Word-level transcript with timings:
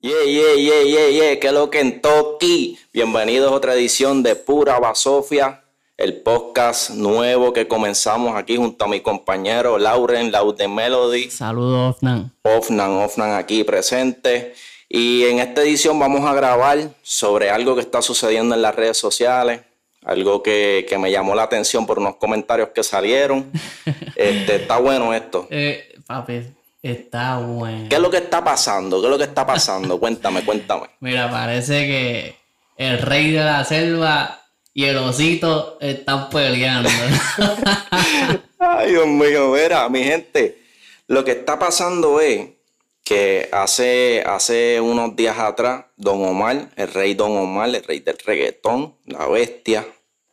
Yeah, 0.00 0.22
yeah, 0.24 0.54
yeah, 0.54 0.82
yeah, 0.84 1.08
yeah, 1.08 1.40
que 1.40 1.50
lo 1.50 1.70
que 1.70 1.80
en 1.80 2.00
Toki. 2.00 2.78
Bienvenidos 2.92 3.50
a 3.50 3.54
otra 3.56 3.74
edición 3.74 4.22
de 4.22 4.36
Pura 4.36 4.78
Basofia, 4.78 5.64
el 5.96 6.20
podcast 6.20 6.90
nuevo 6.90 7.52
que 7.52 7.66
comenzamos 7.66 8.36
aquí 8.36 8.56
junto 8.56 8.84
a 8.84 8.88
mi 8.88 9.00
compañero 9.00 9.76
Lauren, 9.76 10.30
Laude 10.30 10.68
Melody. 10.68 11.30
Saludos, 11.30 11.96
Ofnan. 11.96 12.30
Ofnan, 12.42 12.92
Ofnan 12.92 13.32
aquí 13.32 13.64
presente. 13.64 14.54
Y 14.88 15.24
en 15.24 15.40
esta 15.40 15.62
edición 15.62 15.98
vamos 15.98 16.24
a 16.24 16.32
grabar 16.32 16.90
sobre 17.02 17.50
algo 17.50 17.74
que 17.74 17.80
está 17.80 18.00
sucediendo 18.00 18.54
en 18.54 18.62
las 18.62 18.76
redes 18.76 18.98
sociales, 18.98 19.62
algo 20.04 20.44
que, 20.44 20.86
que 20.88 20.96
me 20.96 21.10
llamó 21.10 21.34
la 21.34 21.42
atención 21.42 21.86
por 21.86 21.98
unos 21.98 22.14
comentarios 22.18 22.68
que 22.68 22.84
salieron. 22.84 23.50
este, 24.14 24.54
está 24.54 24.78
bueno 24.78 25.12
esto. 25.12 25.48
Eh, 25.50 25.92
papi, 26.06 26.54
está 26.82 27.38
bueno. 27.38 27.88
¿Qué 27.88 27.96
es 27.96 28.00
lo 28.00 28.10
que 28.10 28.18
está 28.18 28.42
pasando? 28.42 29.00
¿Qué 29.00 29.06
es 29.06 29.10
lo 29.10 29.18
que 29.18 29.24
está 29.24 29.46
pasando? 29.46 29.98
cuéntame, 30.00 30.44
cuéntame. 30.44 30.88
Mira, 31.00 31.30
parece 31.30 31.86
que 31.86 32.36
el 32.76 32.98
rey 32.98 33.32
de 33.32 33.44
la 33.44 33.64
selva 33.64 34.42
y 34.72 34.84
el 34.84 34.96
osito 34.98 35.78
están 35.80 36.28
peleando. 36.30 36.88
Ay, 38.58 38.90
Dios 38.90 39.06
mío, 39.06 39.52
mira, 39.52 39.88
mi 39.88 40.04
gente, 40.04 40.58
lo 41.08 41.24
que 41.24 41.32
está 41.32 41.58
pasando 41.58 42.20
es 42.20 42.48
que 43.04 43.48
hace, 43.52 44.22
hace 44.26 44.80
unos 44.80 45.16
días 45.16 45.38
atrás, 45.38 45.86
Don 45.96 46.22
Omar, 46.24 46.68
el 46.76 46.92
rey 46.92 47.14
Don 47.14 47.36
Omar, 47.36 47.70
el 47.70 47.82
rey 47.82 48.00
del 48.00 48.18
reggaetón, 48.18 48.94
la 49.06 49.26
bestia, 49.26 49.86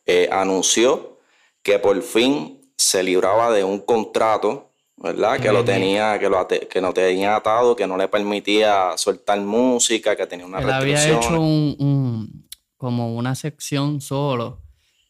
eh, 0.06 0.30
anunció 0.32 1.18
que 1.64 1.80
por 1.80 2.00
fin 2.04 2.62
se 2.78 3.02
libraba 3.02 3.52
de 3.52 3.64
un 3.64 3.80
contrato, 3.80 4.72
¿verdad? 4.98 5.40
Que 5.40 5.52
lo 5.52 5.64
tenía, 5.64 6.18
que 6.20 6.30
lo 6.30 6.48
que 6.48 6.82
no 6.82 6.94
tenía 6.94 7.36
atado, 7.36 7.76
que 7.76 7.86
no 7.88 7.98
le 7.98 8.08
permitía 8.08 8.98
soltar 8.98 9.40
música, 9.42 10.16
que 10.16 10.26
tenía 10.28 10.46
una 10.46 10.60
Él 10.60 10.70
había 10.72 11.10
hecho 11.18 11.40
un, 11.40 11.76
un- 11.80 12.48
como 12.78 13.16
una 13.16 13.36
sección 13.36 14.02
solo, 14.02 14.62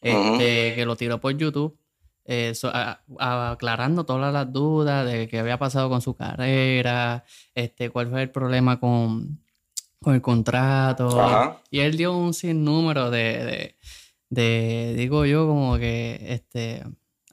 este, 0.02 0.76
que 0.76 0.86
lo 0.86 0.96
tiró 0.96 1.20
por 1.20 1.36
YouTube, 1.36 1.78
eh, 2.26 2.54
so- 2.56 2.70
a- 2.74 3.02
a- 3.20 3.52
aclarando 3.52 4.06
todas 4.06 4.32
las 4.34 4.52
dudas 4.52 5.06
de 5.06 5.28
qué 5.28 5.40
había 5.40 5.58
pasado 5.59 5.90
con 5.90 6.02
su 6.02 6.16
carrera, 6.16 7.24
este, 7.54 7.90
cuál 7.90 8.09
fue 8.09 8.22
el 8.24 8.30
problema 8.31 8.80
con, 8.80 9.44
con 10.02 10.16
el 10.16 10.22
contrato. 10.22 11.20
Ajá. 11.22 11.62
Y 11.72 11.80
él 11.80 11.98
dio 11.98 12.16
un 12.18 12.34
sinnúmero 12.34 13.09
de, 13.12 13.46
de, 13.46 13.76
de, 14.30 14.94
digo 14.96 15.26
yo, 15.26 15.48
como 15.48 15.78
que, 15.78 16.20
este, 16.30 16.84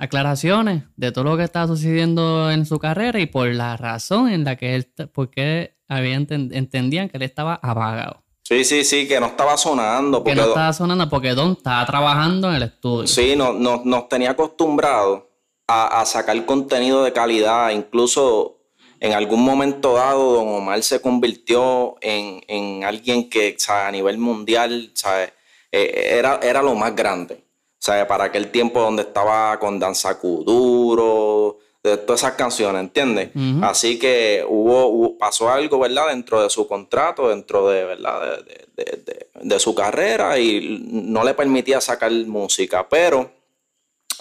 aclaraciones 0.03 0.83
de 0.97 1.13
todo 1.13 1.25
lo 1.25 1.37
que 1.37 1.45
estaba 1.45 1.67
sucediendo 1.69 2.51
en 2.51 2.67
su 2.67 2.79
carrera 2.79 3.21
y 3.21 3.27
por 3.27 3.47
la 3.49 3.77
razón 3.77 4.29
en 4.29 4.45
la 4.45 4.57
que 4.57 4.75
él, 4.75 4.93
porque 5.15 5.77
había 5.89 6.17
enten- 6.19 6.51
entendían 6.53 7.09
que 7.09 7.17
él 7.19 7.23
estaba 7.23 7.55
apagado. 7.63 8.23
Sí, 8.43 8.65
sí, 8.65 8.85
sí, 8.85 9.07
que 9.07 9.21
no 9.21 9.27
estaba 9.27 9.57
sonando. 9.57 10.25
Que 10.25 10.35
no 10.35 10.45
estaba 10.47 10.73
sonando 10.73 11.09
porque 11.09 11.31
Don 11.31 11.53
estaba 11.53 11.87
trabajando 11.87 12.49
en 12.51 12.57
el 12.57 12.63
estudio. 12.65 13.07
Sí, 13.07 13.37
no, 13.37 13.53
no- 13.53 13.83
nos 13.85 14.09
tenía 14.09 14.31
acostumbrados 14.33 15.23
a, 15.69 16.01
a 16.01 16.05
sacar 16.05 16.45
contenido 16.45 17.05
de 17.05 17.13
calidad. 17.13 17.71
Incluso 17.71 18.59
en 18.99 19.13
algún 19.13 19.45
momento 19.45 19.95
dado, 19.95 20.33
Don 20.35 20.49
Omar 20.49 20.83
se 20.83 21.01
convirtió 21.01 21.95
en, 22.01 22.43
en 22.49 22.83
alguien 22.85 23.31
que 23.31 23.57
a 23.69 23.91
nivel 23.93 24.19
mundial 24.19 24.91
¿sabe? 24.95 25.33
Eh, 25.71 26.17
era, 26.19 26.41
era 26.43 26.61
lo 26.63 26.75
más 26.75 26.95
grande. 26.97 27.45
¿Sabe? 27.83 28.05
Para 28.07 28.25
aquel 28.25 28.53
tiempo 28.53 28.81
donde 28.81 29.03
estaba 29.03 29.59
con 29.59 29.81
Danza 29.81 30.17
Kuduro, 30.21 31.59
de 31.83 31.97
todas 31.97 32.21
esas 32.21 32.35
canciones, 32.35 32.81
¿entiendes? 32.81 33.31
Así 33.65 33.99
que 33.99 34.45
hubo, 34.49 34.87
hubo- 34.87 35.19
pasó 35.19 35.51
algo, 35.51 35.81
¿verdad? 35.81 36.07
Dentro 36.11 36.41
de 36.41 36.49
su 36.49 36.69
contrato, 36.69 37.29
dentro 37.29 37.69
de, 37.69 37.85
¿verdad? 37.85 38.21
De, 38.21 38.37
de- 38.37 38.85
de- 38.85 39.03
de- 39.05 39.27
de 39.35 39.59
su 39.59 39.75
carrera 39.75 40.39
y 40.39 40.79
no 40.93 41.25
le 41.25 41.35
permitía 41.35 41.81
sacar 41.81 42.13
música. 42.13 42.89
Pero, 42.89 43.33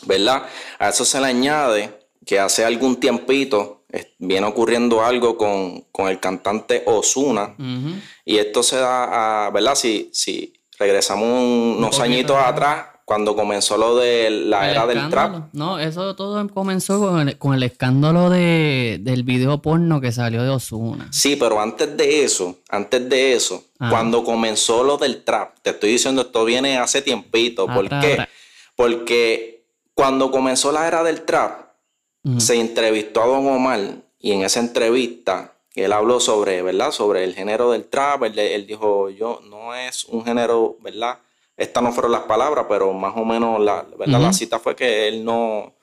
¿verdad? 0.07 0.41
A 0.79 0.89
eso 0.89 1.05
se 1.05 1.19
le 1.19 1.27
añade 1.27 1.99
que 2.25 2.39
hace 2.39 2.65
algún 2.65 2.95
tiempito 2.99 3.83
viene 4.17 4.47
ocurriendo 4.47 5.03
algo 5.03 5.37
con, 5.37 5.81
con 5.91 6.07
el 6.07 6.19
cantante 6.19 6.81
Osuna. 6.87 7.53
Y 8.25 8.37
esto 8.39 8.63
se 8.63 8.77
da 8.77 9.45
a, 9.45 9.49
¿verdad? 9.51 9.75
Si, 9.75 10.09
si 10.13 10.51
regresamos 10.79 11.27
un- 11.27 11.75
unos 11.77 11.99
añitos 11.99 12.37
atrás. 12.37 12.85
Cuando 13.11 13.35
comenzó 13.35 13.75
lo 13.75 13.97
de 13.97 14.29
la 14.29 14.63
El 14.69 14.71
era 14.71 14.87
del 14.87 15.09
trap. 15.09 15.49
No, 15.51 15.77
eso 15.79 16.15
todo 16.15 16.47
comenzó 16.47 16.97
con 16.97 17.27
el, 17.27 17.37
con 17.37 17.53
el 17.53 17.61
escándalo 17.63 18.29
de, 18.29 18.99
del 19.01 19.23
video 19.23 19.61
porno 19.61 19.99
que 19.99 20.13
salió 20.13 20.43
de 20.43 20.49
Osuna. 20.49 21.09
Sí, 21.11 21.35
pero 21.35 21.59
antes 21.59 21.97
de 21.97 22.23
eso, 22.23 22.55
antes 22.69 23.09
de 23.09 23.33
eso, 23.33 23.65
Ah. 23.79 23.89
cuando 23.89 24.23
comenzó 24.23 24.83
lo 24.85 24.97
del 24.97 25.23
trap, 25.25 25.57
te 25.61 25.71
estoy 25.71 25.91
diciendo, 25.91 26.21
esto 26.21 26.45
viene 26.45 26.77
hace 26.77 27.01
tiempito. 27.01 27.65
¿Por 27.65 27.89
qué? 27.89 28.27
Porque 28.77 29.65
cuando 29.93 30.31
comenzó 30.31 30.71
la 30.71 30.87
era 30.87 31.03
del 31.03 31.23
trap, 31.23 31.67
se 32.37 32.55
entrevistó 32.61 33.23
a 33.23 33.25
Don 33.27 33.45
Omar 33.45 33.79
y 34.19 34.31
en 34.31 34.43
esa 34.43 34.61
entrevista 34.61 35.55
él 35.75 35.91
habló 35.91 36.21
sobre, 36.21 36.61
¿verdad? 36.61 36.91
Sobre 36.91 37.25
el 37.25 37.33
género 37.35 37.71
del 37.71 37.83
trap. 37.85 38.23
Él, 38.23 38.39
él 38.39 38.67
dijo, 38.67 39.09
yo 39.09 39.41
no 39.49 39.75
es 39.75 40.05
un 40.05 40.23
género, 40.23 40.77
¿verdad? 40.79 41.17
Estas 41.61 41.83
no 41.83 41.91
fueron 41.91 42.11
las 42.11 42.21
palabras, 42.21 42.65
pero 42.67 42.91
más 42.93 43.13
o 43.15 43.23
menos 43.25 43.59
la, 43.61 43.85
¿verdad? 43.97 44.19
la 44.19 44.33
cita 44.33 44.59
fue 44.59 44.75
que 44.75 45.07
él 45.07 45.23
no... 45.23 45.73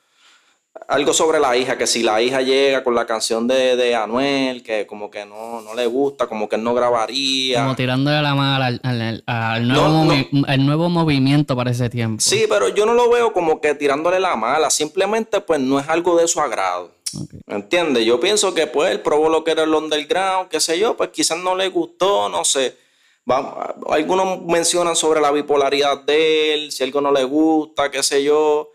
Algo 0.86 1.12
sobre 1.12 1.40
la 1.40 1.56
hija, 1.56 1.76
que 1.76 1.88
si 1.88 2.04
la 2.04 2.22
hija 2.22 2.40
llega 2.40 2.84
con 2.84 2.94
la 2.94 3.04
canción 3.04 3.48
de, 3.48 3.74
de 3.74 3.96
Anuel, 3.96 4.62
que 4.62 4.86
como 4.86 5.10
que 5.10 5.24
no, 5.24 5.60
no 5.60 5.74
le 5.74 5.86
gusta, 5.86 6.28
como 6.28 6.48
que 6.48 6.54
él 6.54 6.62
no 6.62 6.72
grabaría. 6.72 7.60
Como 7.62 7.74
tirándole 7.74 8.22
la 8.22 8.34
mala 8.36 8.66
al, 8.66 8.80
al- 8.84 9.24
al 9.26 9.66
nuevo, 9.66 9.88
No, 9.88 10.04
no. 10.04 10.12
movi- 10.12 10.44
al 10.46 10.64
nuevo 10.66 10.88
movimiento 10.88 11.56
para 11.56 11.72
ese 11.72 11.90
tiempo. 11.90 12.20
Sí, 12.20 12.44
pero 12.48 12.68
yo 12.68 12.86
no 12.86 12.94
lo 12.94 13.10
veo 13.10 13.32
como 13.32 13.60
que 13.60 13.74
tirándole 13.74 14.20
la 14.20 14.36
mala, 14.36 14.70
simplemente 14.70 15.40
pues 15.40 15.58
no 15.60 15.80
es 15.80 15.88
algo 15.88 16.16
de 16.16 16.28
su 16.28 16.40
agrado. 16.40 16.92
Ok. 17.20 17.30
¿Me 17.46 17.56
entiendes? 17.56 18.04
Yo 18.04 18.20
pienso 18.20 18.54
que 18.54 18.68
pues 18.68 18.92
él 18.92 19.00
probó 19.00 19.28
lo 19.28 19.42
que 19.42 19.50
era 19.50 19.64
el 19.64 19.74
underground, 19.74 20.48
qué 20.48 20.60
sé 20.60 20.78
yo, 20.78 20.96
pues 20.96 21.10
quizás 21.10 21.38
no 21.38 21.56
le 21.56 21.68
gustó, 21.70 22.28
no 22.28 22.44
sé. 22.44 22.76
Vamos, 23.28 23.52
algunos 23.90 24.42
mencionan 24.46 24.96
sobre 24.96 25.20
la 25.20 25.30
bipolaridad 25.30 26.02
de 26.02 26.54
él, 26.54 26.72
si 26.72 26.82
algo 26.82 27.02
no 27.02 27.12
le 27.12 27.24
gusta, 27.24 27.90
qué 27.90 28.02
sé 28.02 28.24
yo. 28.24 28.70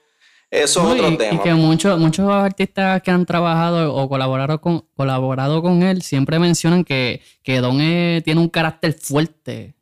Eso 0.51 0.83
No, 0.83 0.89
es 0.93 1.01
otro 1.01 1.09
y, 1.09 1.13
y 1.15 1.17
tema. 1.17 1.41
que 1.41 1.53
muchos, 1.55 1.97
muchos 1.99 2.29
artistas 2.29 3.01
que 3.01 3.09
han 3.09 3.25
trabajado 3.25 3.91
o 3.95 4.07
colaborado 4.07 4.61
con, 4.61 4.85
colaborado 4.95 5.63
con 5.63 5.81
él 5.81 6.03
siempre 6.03 6.37
mencionan 6.37 6.83
que, 6.83 7.21
que 7.41 7.59
Don 7.61 7.79
eh, 7.81 8.21
tiene 8.23 8.39
un 8.41 8.49
carácter 8.49 8.93
fuerte. 8.93 9.73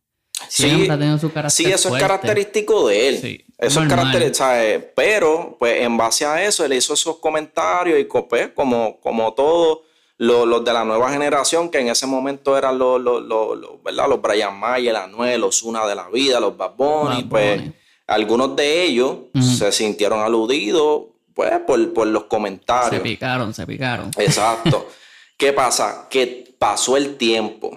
Siempre 0.47 0.89
ha 0.89 0.97
tenido 0.97 1.17
su 1.17 1.29
carácter 1.33 1.65
Sí, 1.65 1.71
eso 1.71 1.89
fuerte. 1.89 2.05
es 2.05 2.09
característico 2.09 2.87
de 2.87 3.09
él. 3.09 3.17
Sí, 3.17 3.43
eso 3.57 3.81
es 3.81 3.87
normal. 3.89 4.05
carácter, 4.13 4.33
¿sabes? 4.35 4.83
Pero, 4.95 5.57
pues, 5.59 5.81
en 5.81 5.97
base 5.97 6.25
a 6.25 6.41
eso, 6.45 6.63
él 6.63 6.71
hizo 6.71 6.93
esos 6.93 7.17
comentarios 7.17 7.99
y, 7.99 8.05
pues, 8.05 8.49
como, 8.55 8.99
como 9.01 9.33
todos 9.33 9.79
los, 10.21 10.47
los 10.47 10.63
de 10.63 10.71
la 10.71 10.85
nueva 10.85 11.09
generación, 11.11 11.69
que 11.69 11.79
en 11.79 11.87
ese 11.87 12.05
momento 12.05 12.55
eran 12.55 12.77
los, 12.77 13.01
los, 13.01 13.23
los, 13.23 13.57
los, 13.57 13.81
¿verdad? 13.83 14.07
Los 14.07 14.21
Brian 14.21 14.55
Mayer, 14.59 14.95
Anuel, 14.95 15.41
los 15.41 15.63
Una 15.63 15.87
de 15.87 15.95
la 15.95 16.09
Vida, 16.09 16.39
los 16.39 16.55
Bad 16.55 16.75
Bunny, 16.77 17.23
Bad 17.23 17.29
pues, 17.29 17.59
Bunny. 17.59 17.73
algunos 18.05 18.55
de 18.55 18.83
ellos 18.83 19.17
se 19.57 19.71
sintieron 19.71 20.19
aludidos, 20.19 21.05
pues, 21.33 21.51
por, 21.65 21.93
por 21.93 22.05
los 22.05 22.21
Se 22.23 22.27
comentarios. 22.27 23.01
picaron, 23.01 23.51
se 23.51 23.65
picaron. 23.65 24.11
Exacto. 24.15 24.87
¿Qué 25.37 25.53
pasa? 25.53 26.05
Que 26.07 26.53
pasó 26.59 26.97
el 26.97 27.17
tiempo. 27.17 27.75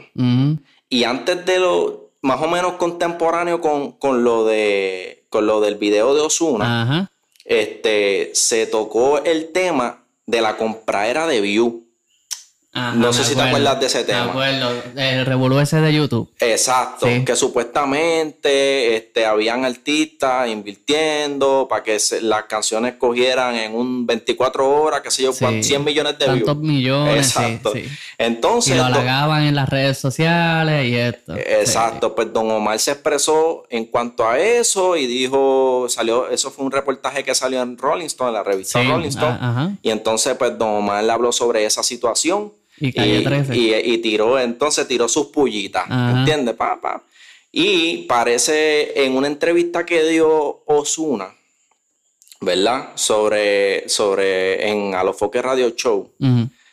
Y 0.90 1.04
antes 1.04 1.46
de 1.46 1.58
lo 1.58 2.10
más 2.20 2.42
o 2.42 2.46
menos 2.46 2.74
contemporáneo 2.74 3.62
con, 3.62 3.92
con 3.92 4.22
lo 4.22 4.44
de 4.44 5.24
con 5.30 5.46
lo 5.46 5.62
del 5.62 5.76
video 5.76 6.14
de 6.14 6.20
Osuna, 6.20 7.10
este 7.46 8.32
se 8.34 8.66
tocó 8.66 9.24
el 9.24 9.50
tema 9.52 10.04
de 10.26 10.42
la 10.42 10.58
compraera 10.58 11.26
de 11.26 11.40
View. 11.40 11.83
Ajá, 12.74 12.94
No 12.96 13.12
sé 13.12 13.24
si 13.24 13.34
te 13.36 13.42
acuerdas 13.42 13.78
de 13.80 13.86
ese 13.86 14.04
tema. 14.04 14.24
Me 14.24 14.30
acuerdo. 14.30 14.82
El 14.96 15.24
revolú 15.26 15.60
ese 15.60 15.80
de 15.80 15.94
YouTube. 15.94 16.28
Exacto, 16.40 17.06
Sí. 17.06 17.24
que 17.24 17.36
supuestamente 17.36 18.96
este, 18.96 19.26
habían 19.26 19.64
artistas 19.64 20.48
invirtiendo 20.48 21.66
para 21.68 21.82
que 21.82 21.98
se- 21.98 22.20
las 22.20 22.44
canciones 22.44 22.94
cogieran 22.98 23.54
en 23.54 23.74
un 23.74 24.06
24 24.06 24.68
horas, 24.70 25.00
qué 25.02 25.10
sé 25.10 25.22
yo, 25.22 25.32
Sí. 25.32 25.44
cuán- 25.44 25.62
100 25.62 25.84
millones 25.84 26.18
de 26.18 26.26
Tantos 26.26 26.60
views. 26.60 26.72
millones, 26.72 27.26
Exacto. 27.28 27.72
sí. 27.72 27.84
Entonces, 28.18 28.74
Y 28.74 28.76
lo 28.76 28.84
halagaban 28.84 29.44
en 29.44 29.54
las 29.54 29.68
redes 29.68 29.98
sociales 29.98 30.86
y 30.88 30.96
esto. 30.96 31.34
Exacto, 31.36 32.14
pues 32.14 32.32
Don 32.32 32.50
Omar 32.50 32.78
se 32.78 32.92
expresó 32.92 33.64
en 33.70 33.86
cuanto 33.86 34.28
a 34.28 34.38
eso 34.38 34.96
y 34.96 35.06
dijo, 35.06 35.86
salió, 35.88 36.28
eso 36.28 36.50
fue 36.50 36.64
un 36.64 36.72
reportaje 36.72 37.24
que 37.24 37.34
salió 37.34 37.62
en 37.62 37.76
Rolling 37.78 38.06
Stone, 38.06 38.28
en 38.30 38.34
la 38.34 38.42
revista 38.42 38.82
Rolling 38.82 39.08
Stone. 39.08 39.38
ajá. 39.40 39.70
Y 39.82 39.90
entonces, 39.90 40.34
pues 40.36 40.56
Don 40.58 40.68
Omar 40.70 41.04
le 41.04 41.12
habló 41.12 41.32
sobre 41.32 41.64
esa 41.64 41.82
situación 41.82 42.52
Y 42.78 42.92
Calle 42.92 43.22
13. 43.22 43.56
y- 43.56 43.74
y 43.74 43.98
tiró, 43.98 44.38
entonces 44.38 44.86
tiró 44.88 45.08
sus 45.08 45.26
pullitas, 45.26 45.84
Ajá. 45.88 46.18
¿entiendes? 46.20 46.54
Pa, 46.56 46.80
pa. 46.80 47.02
Y 47.52 47.98
parece 48.08 49.04
en 49.04 49.16
una 49.16 49.28
entrevista 49.28 49.86
que 49.86 50.02
dio 50.08 50.62
Osuna, 50.66 51.34
¿verdad? 52.40 52.90
Sobre, 52.96 53.88
sobre 53.88 54.68
en 54.68 54.94
Alofoque 54.94 55.40
Radio 55.40 55.70
Show, 55.70 56.10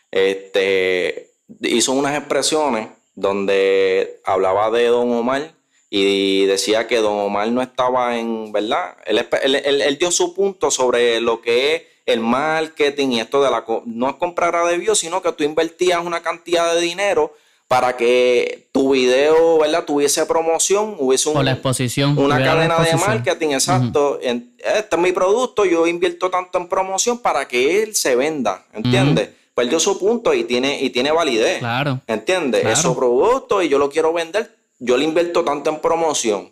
este, 0.09 1.31
hizo 1.62 1.92
unas 1.94 2.18
expresiones 2.18 2.88
donde 3.15 4.19
hablaba 4.25 4.71
de 4.71 4.88
Don 4.88 5.12
Omar 5.12 5.54
y 5.89 6.45
decía 6.45 6.88
que 6.88 6.97
Don 6.97 7.18
Omar 7.19 7.50
no 7.50 7.62
estaba 7.62 8.18
en, 8.18 8.51
¿verdad? 8.51 8.95
Él, 9.06 9.24
él, 9.56 9.97
dio 9.97 10.09
su 10.12 10.33
punto 10.33 10.71
sobre 10.71 11.19
lo 11.21 11.42
que 11.42 11.75
es 11.75 11.81
el 12.12 12.19
marketing 12.19 13.10
y 13.10 13.19
esto 13.19 13.42
de 13.42 13.50
la... 13.50 13.63
No 13.86 14.10
es 14.10 14.16
comprar 14.16 14.56
a 14.56 14.68
Dios, 14.69 15.00
sino 15.00 15.22
que 15.22 15.31
tú 15.31 15.44
invertías 15.44 16.04
una 16.06 16.22
cantidad 16.22 16.74
de 16.74 16.81
dinero 16.81 17.34
para 17.68 17.96
que 17.96 18.68
tu 18.74 18.92
video, 18.92 19.60
¿verdad? 19.60 19.86
Tuviese 19.86 20.25
promoción, 20.25 20.96
hubiese 21.00 21.31
la 21.42 21.52
exposición, 21.52 22.18
una 22.18 22.38
cadena 22.44 22.80
de 22.80 22.96
marketing, 22.98 23.50
exacto. 23.50 24.19
este 24.22 24.96
es 24.96 24.98
mi 24.98 25.13
producto, 25.13 25.63
yo 25.63 25.88
invierto 25.88 26.30
tanto 26.30 26.58
en 26.58 26.68
promoción 26.68 27.19
para 27.19 27.48
que 27.48 27.81
él 27.81 27.96
se 27.96 28.18
venda, 28.18 28.66
¿entiendes? 28.74 29.30
Pues 29.54 29.66
él 29.66 29.69
dio 29.69 29.80
su 29.80 29.98
punto 29.98 30.34
y 30.34 30.44
tiene, 30.44 30.81
y 30.81 30.90
tiene 30.90 31.12
validez. 31.12 31.60
Claro. 31.60 32.02
¿Entiendes? 32.07 32.66
Es 32.66 32.80
su 32.80 32.94
producto 32.96 33.62
y 33.62 33.69
yo 33.69 33.78
lo 33.78 33.90
quiero 33.90 34.12
vender 34.12 34.62
yo 34.81 34.98
le 34.98 35.06
invierto 35.06 35.44
tanto 35.46 35.69
en 35.69 35.80
promoción. 35.80 36.52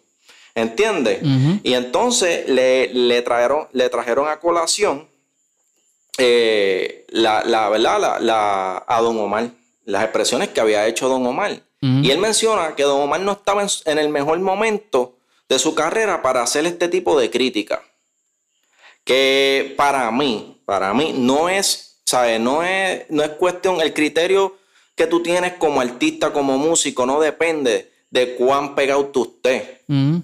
¿Entiendes? 0.55 1.19
Y 1.63 1.73
entonces 1.73 2.47
le, 2.47 3.21
trajeron, 3.21 3.67
le 3.71 3.89
trajeron 3.89 4.27
a 4.27 4.39
colación 4.39 5.07
eh, 6.19 7.05
la, 7.09 7.43
la, 7.43 7.69
¿verdad? 7.69 8.19
La, 8.19 8.83
a 8.87 9.01
Don 9.01 9.17
Omar, 9.17 9.49
las 9.85 10.03
expresiones 10.03 10.49
que 10.49 10.61
había 10.61 10.87
hecho 10.87 11.09
Don 11.09 11.25
Omar. 11.25 11.61
Y 11.81 12.11
él 12.11 12.17
menciona 12.17 12.75
que 12.75 12.83
Don 12.83 13.01
Omar 13.01 13.21
no 13.21 13.31
estaba 13.31 13.65
en, 13.85 13.97
el 13.97 14.09
mejor 14.09 14.37
momento 14.39 15.15
de 15.47 15.57
su 15.59 15.73
carrera 15.75 16.21
para 16.21 16.43
hacer 16.43 16.65
este 16.65 16.89
tipo 16.89 17.17
de 17.17 17.29
crítica. 17.29 17.81
Que 19.05 19.75
para 19.77 20.11
mí, 20.11 20.61
para 20.65 20.93
mí 20.93 21.13
no 21.17 21.47
es, 21.47 22.01
¿sabes? 22.05 22.37
No 22.37 22.63
es, 22.63 23.05
no 23.09 23.23
es 23.23 23.29
cuestión, 23.29 23.79
el 23.79 23.93
criterio 23.93 24.57
que 24.93 25.07
tú 25.07 25.23
tienes 25.23 25.53
como 25.53 25.79
artista, 25.79 26.33
como 26.33 26.57
músico, 26.57 27.05
no 27.05 27.21
depende 27.21 27.89
de 28.09 28.35
cuán 28.35 28.75
pegado 28.75 29.05
tú 29.05 29.23
estés. 29.23 29.79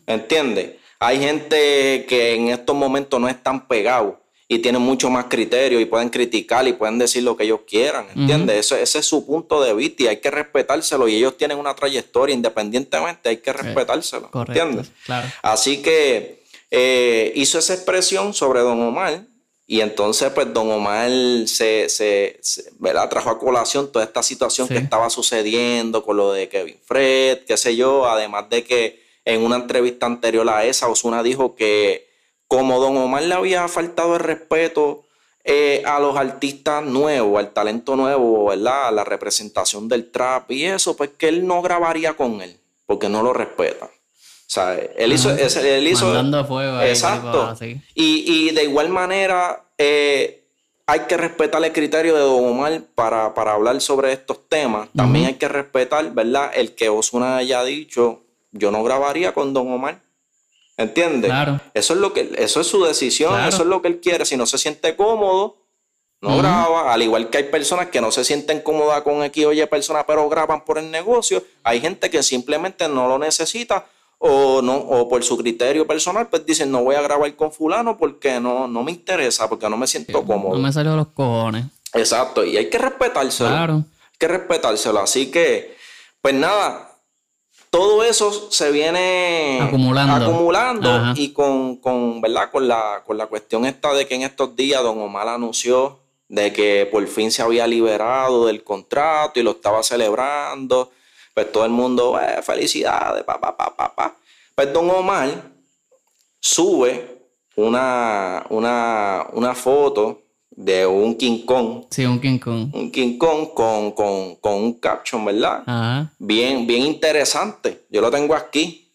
¿Entiendes? 0.06 0.76
Hay 1.00 1.20
gente 1.20 2.06
que 2.06 2.36
en 2.36 2.50
estos 2.50 2.76
momentos 2.76 3.18
no 3.20 3.30
es 3.30 3.42
tan 3.42 3.66
pegado 3.68 4.25
y 4.48 4.60
tienen 4.60 4.82
mucho 4.82 5.10
más 5.10 5.26
criterio 5.26 5.80
y 5.80 5.86
pueden 5.86 6.10
criticar 6.10 6.68
y 6.68 6.74
pueden 6.74 7.00
decir 7.00 7.24
lo 7.24 7.36
que 7.36 7.46
ellos 7.46 7.62
quieran. 7.68 8.06
¿Entiendes? 8.16 8.72
ese 8.72 9.00
es 9.00 9.06
su 9.06 9.26
punto 9.26 9.62
de 9.64 9.74
vista 9.74 10.04
y 10.04 10.08
hay 10.08 10.18
que 10.18 10.30
respetárselo. 10.30 11.08
Y 11.08 11.16
ellos 11.16 11.38
tienen 11.38 11.58
una 11.58 11.76
trayectoria 11.76 12.36
independientemente, 12.36 13.30
hay 13.30 13.38
que 13.38 13.54
respetárselo. 13.54 14.30
¿Entiendes? 14.34 14.92
Claro. 15.06 15.28
Así 15.42 15.82
que 15.82 16.44
eh, 16.70 17.32
hizo 17.36 17.58
esa 17.58 17.74
expresión 17.74 18.34
sobre 18.34 18.60
Don 18.60 18.82
Omar 18.82 19.26
y 19.68 19.82
entonces, 19.82 20.30
pues, 20.30 20.54
don 20.54 20.70
Omar 20.70 21.10
se, 21.48 21.90
se, 21.90 22.40
¿verdad? 22.78 23.10
trajo 23.10 23.32
a 23.32 23.40
colación 23.40 23.92
toda 23.92 24.06
esta 24.06 24.22
situación 24.22 24.68
que 24.68 24.78
estaba 24.78 25.10
sucediendo 25.10 26.04
con 26.04 26.18
lo 26.18 26.32
de 26.34 26.50
Kevin 26.50 26.78
Fred, 26.86 27.40
qué 27.48 27.58
sé 27.58 27.76
yo, 27.76 28.08
además 28.08 28.48
de 28.50 28.64
que 28.64 29.04
en 29.26 29.42
una 29.42 29.56
entrevista 29.56 30.06
anterior 30.06 30.48
a 30.50 30.66
esa, 30.66 30.88
Osuna 30.88 31.24
dijo 31.24 31.56
que 31.56 32.15
como 32.48 32.80
don 32.80 32.98
Omar 32.98 33.24
le 33.24 33.34
había 33.34 33.68
faltado 33.68 34.16
el 34.16 34.22
respeto 34.22 35.04
eh, 35.44 35.84
a 35.86 36.00
los 36.00 36.18
artistas 36.18 36.84
nuevos, 36.84 37.40
al 37.40 37.54
talento 37.54 37.96
nuevo, 37.96 38.46
¿verdad? 38.46 38.88
A 38.88 38.92
la 38.92 39.04
representación 39.04 39.88
del 39.88 40.10
trap 40.12 40.52
y 40.52 40.66
eso, 40.66 40.96
pues 40.96 41.12
que 41.18 41.28
él 41.28 41.46
no 41.46 41.62
grabaría 41.62 42.14
con 42.14 42.42
él, 42.42 42.58
porque 42.86 43.10
no 43.10 43.22
lo 43.22 43.34
respeta. 43.34 43.86
O 43.86 44.48
sea, 44.48 44.76
él 44.76 45.12
hizo... 45.12 45.32
él 45.32 45.88
hizo 45.88 46.46
fuego 46.46 46.82
exacto. 46.82 47.56
y, 47.62 47.76
y, 47.96 48.52
de 48.52 48.64
igual 48.64 48.90
manera, 48.90 49.64
eh, 49.78 50.46
hay 50.88 51.02
que 51.02 51.18
respetar 51.18 51.64
el 51.64 51.72
criterio 51.72 52.14
de 52.14 52.22
Don 52.22 52.46
Omar 52.46 52.82
para, 52.94 53.26
hablar 53.26 53.82
sobre 53.82 54.14
estos 54.14 54.48
temas. 54.48 54.90
También 54.96 55.26
hay 55.26 55.34
que 55.36 55.48
respetar, 55.48 56.14
¿verdad? 56.14 56.52
El 56.56 56.76
que 56.76 56.90
Osuna 56.90 57.38
haya 57.38 57.64
dicho, 57.64 58.22
yo 58.52 58.72
no 58.72 58.84
grabaría 58.84 59.34
con 59.34 59.54
Don 59.54 59.72
Omar. 59.72 60.02
¿Entiendes? 60.78 61.30
Claro. 61.30 61.60
Eso 61.74 61.94
es 61.94 62.00
lo 62.00 62.14
que, 62.14 62.34
eso 62.38 62.62
es 62.62 62.68
su 62.68 62.84
decisión, 62.84 63.40
eso 63.46 63.62
es 63.64 63.68
lo 63.68 63.82
que 63.82 63.88
él 63.88 64.00
quiere. 64.02 64.26
Si 64.26 64.36
no 64.36 64.46
se 64.46 64.58
siente 64.58 64.96
cómodo, 64.96 65.58
no 66.22 66.38
graba. 66.38 66.94
Al 66.94 67.02
igual 67.02 67.30
que 67.30 67.38
hay 67.38 67.44
personas 67.46 67.88
que 67.88 68.02
no 68.02 68.12
se 68.12 68.26
sienten 68.26 68.62
cómodas 68.62 69.02
con 69.04 69.24
X 69.24 69.46
o 69.46 69.54
Y 69.54 69.66
personas, 69.68 70.04
pero 70.06 70.28
graban 70.28 70.66
por 70.66 70.78
el 70.78 70.92
negocio. 70.92 71.44
Hay 71.64 71.80
gente 71.80 72.10
que 72.10 72.24
simplemente 72.24 72.90
no 72.90 73.08
lo 73.08 73.18
necesita 73.18 73.86
o 74.18 74.62
no 74.62 74.76
o 74.76 75.10
por 75.10 75.24
su 75.24 75.38
criterio 75.38 75.86
personal 75.86 76.28
pues 76.28 76.46
dicen 76.46 76.72
no 76.72 76.84
voy 76.84 76.96
a 76.96 77.02
grabar 77.02 77.36
con 77.36 77.52
fulano 77.52 77.98
porque 77.98 78.40
no, 78.40 78.68
no 78.68 78.84
me 78.84 78.92
interesa 78.92 79.50
porque 79.50 79.70
no 79.70 79.78
me 79.78 79.88
siento 79.88 80.24
cómodo 80.24 80.56
no 80.56 80.62
me 80.62 80.72
salió 80.72 80.96
los 80.96 81.08
cojones 81.08 81.66
exacto 81.94 82.46
y 82.46 82.58
hay 82.58 82.70
que 82.70 82.78
respetárselo 82.78 83.50
claro 83.50 83.74
hay 83.74 84.18
que 84.18 84.28
respetárselo 84.28 85.02
así 85.02 85.30
que 85.30 85.76
pues 86.22 86.34
nada 86.34 86.95
todo 87.76 88.04
eso 88.06 88.52
se 88.52 88.72
viene 88.72 89.60
acumulando, 89.62 90.16
acumulando 90.16 91.14
y 91.16 91.34
con, 91.34 91.76
con, 91.76 92.22
¿verdad? 92.22 92.50
Con 92.50 92.70
la, 92.70 93.04
con 93.06 93.18
la 93.18 93.28
cuestión 93.28 93.66
esta 93.66 93.94
de 93.94 94.08
que 94.08 94.16
en 94.16 94.22
estos 94.22 94.56
días 94.56 94.82
Don 94.82 95.02
Omar 95.02 95.28
anunció 95.28 96.00
de 96.30 96.54
que 96.54 96.88
por 96.90 97.06
fin 97.08 97.32
se 97.32 97.42
había 97.42 97.68
liberado 97.68 98.46
del 98.46 98.64
contrato 98.64 99.42
y 99.42 99.44
lo 99.44 99.52
estaba 99.52 99.84
celebrando 99.84 100.92
pues 101.34 101.52
todo 101.52 101.66
el 101.66 101.72
mundo, 101.72 102.18
eh, 102.18 102.42
felicidades, 102.42 103.26
papá, 103.26 103.58
papá, 103.58 103.76
papá. 103.76 104.16
Pues 104.56 104.72
Don 104.72 104.90
Omar 104.90 105.52
sube 106.40 107.28
una, 107.58 108.46
una, 108.48 109.28
una 109.34 109.54
foto 109.54 110.22
de 110.56 110.86
un 110.86 111.16
King 111.16 111.46
Kong. 111.46 111.86
Sí, 111.90 112.06
un 112.06 112.20
King 112.20 112.40
Kong. 112.40 112.74
Un 112.74 112.92
King 112.92 113.18
Kong 113.18 113.50
con, 113.54 113.92
con, 113.92 114.54
un 114.54 114.74
caption, 114.80 115.24
¿verdad? 115.26 115.64
Ajá. 115.66 116.14
Bien, 116.18 116.66
bien 116.66 116.84
interesante. 116.84 117.86
Yo 117.90 118.02
lo 118.02 118.10
tengo 118.10 118.36
aquí. 118.36 118.92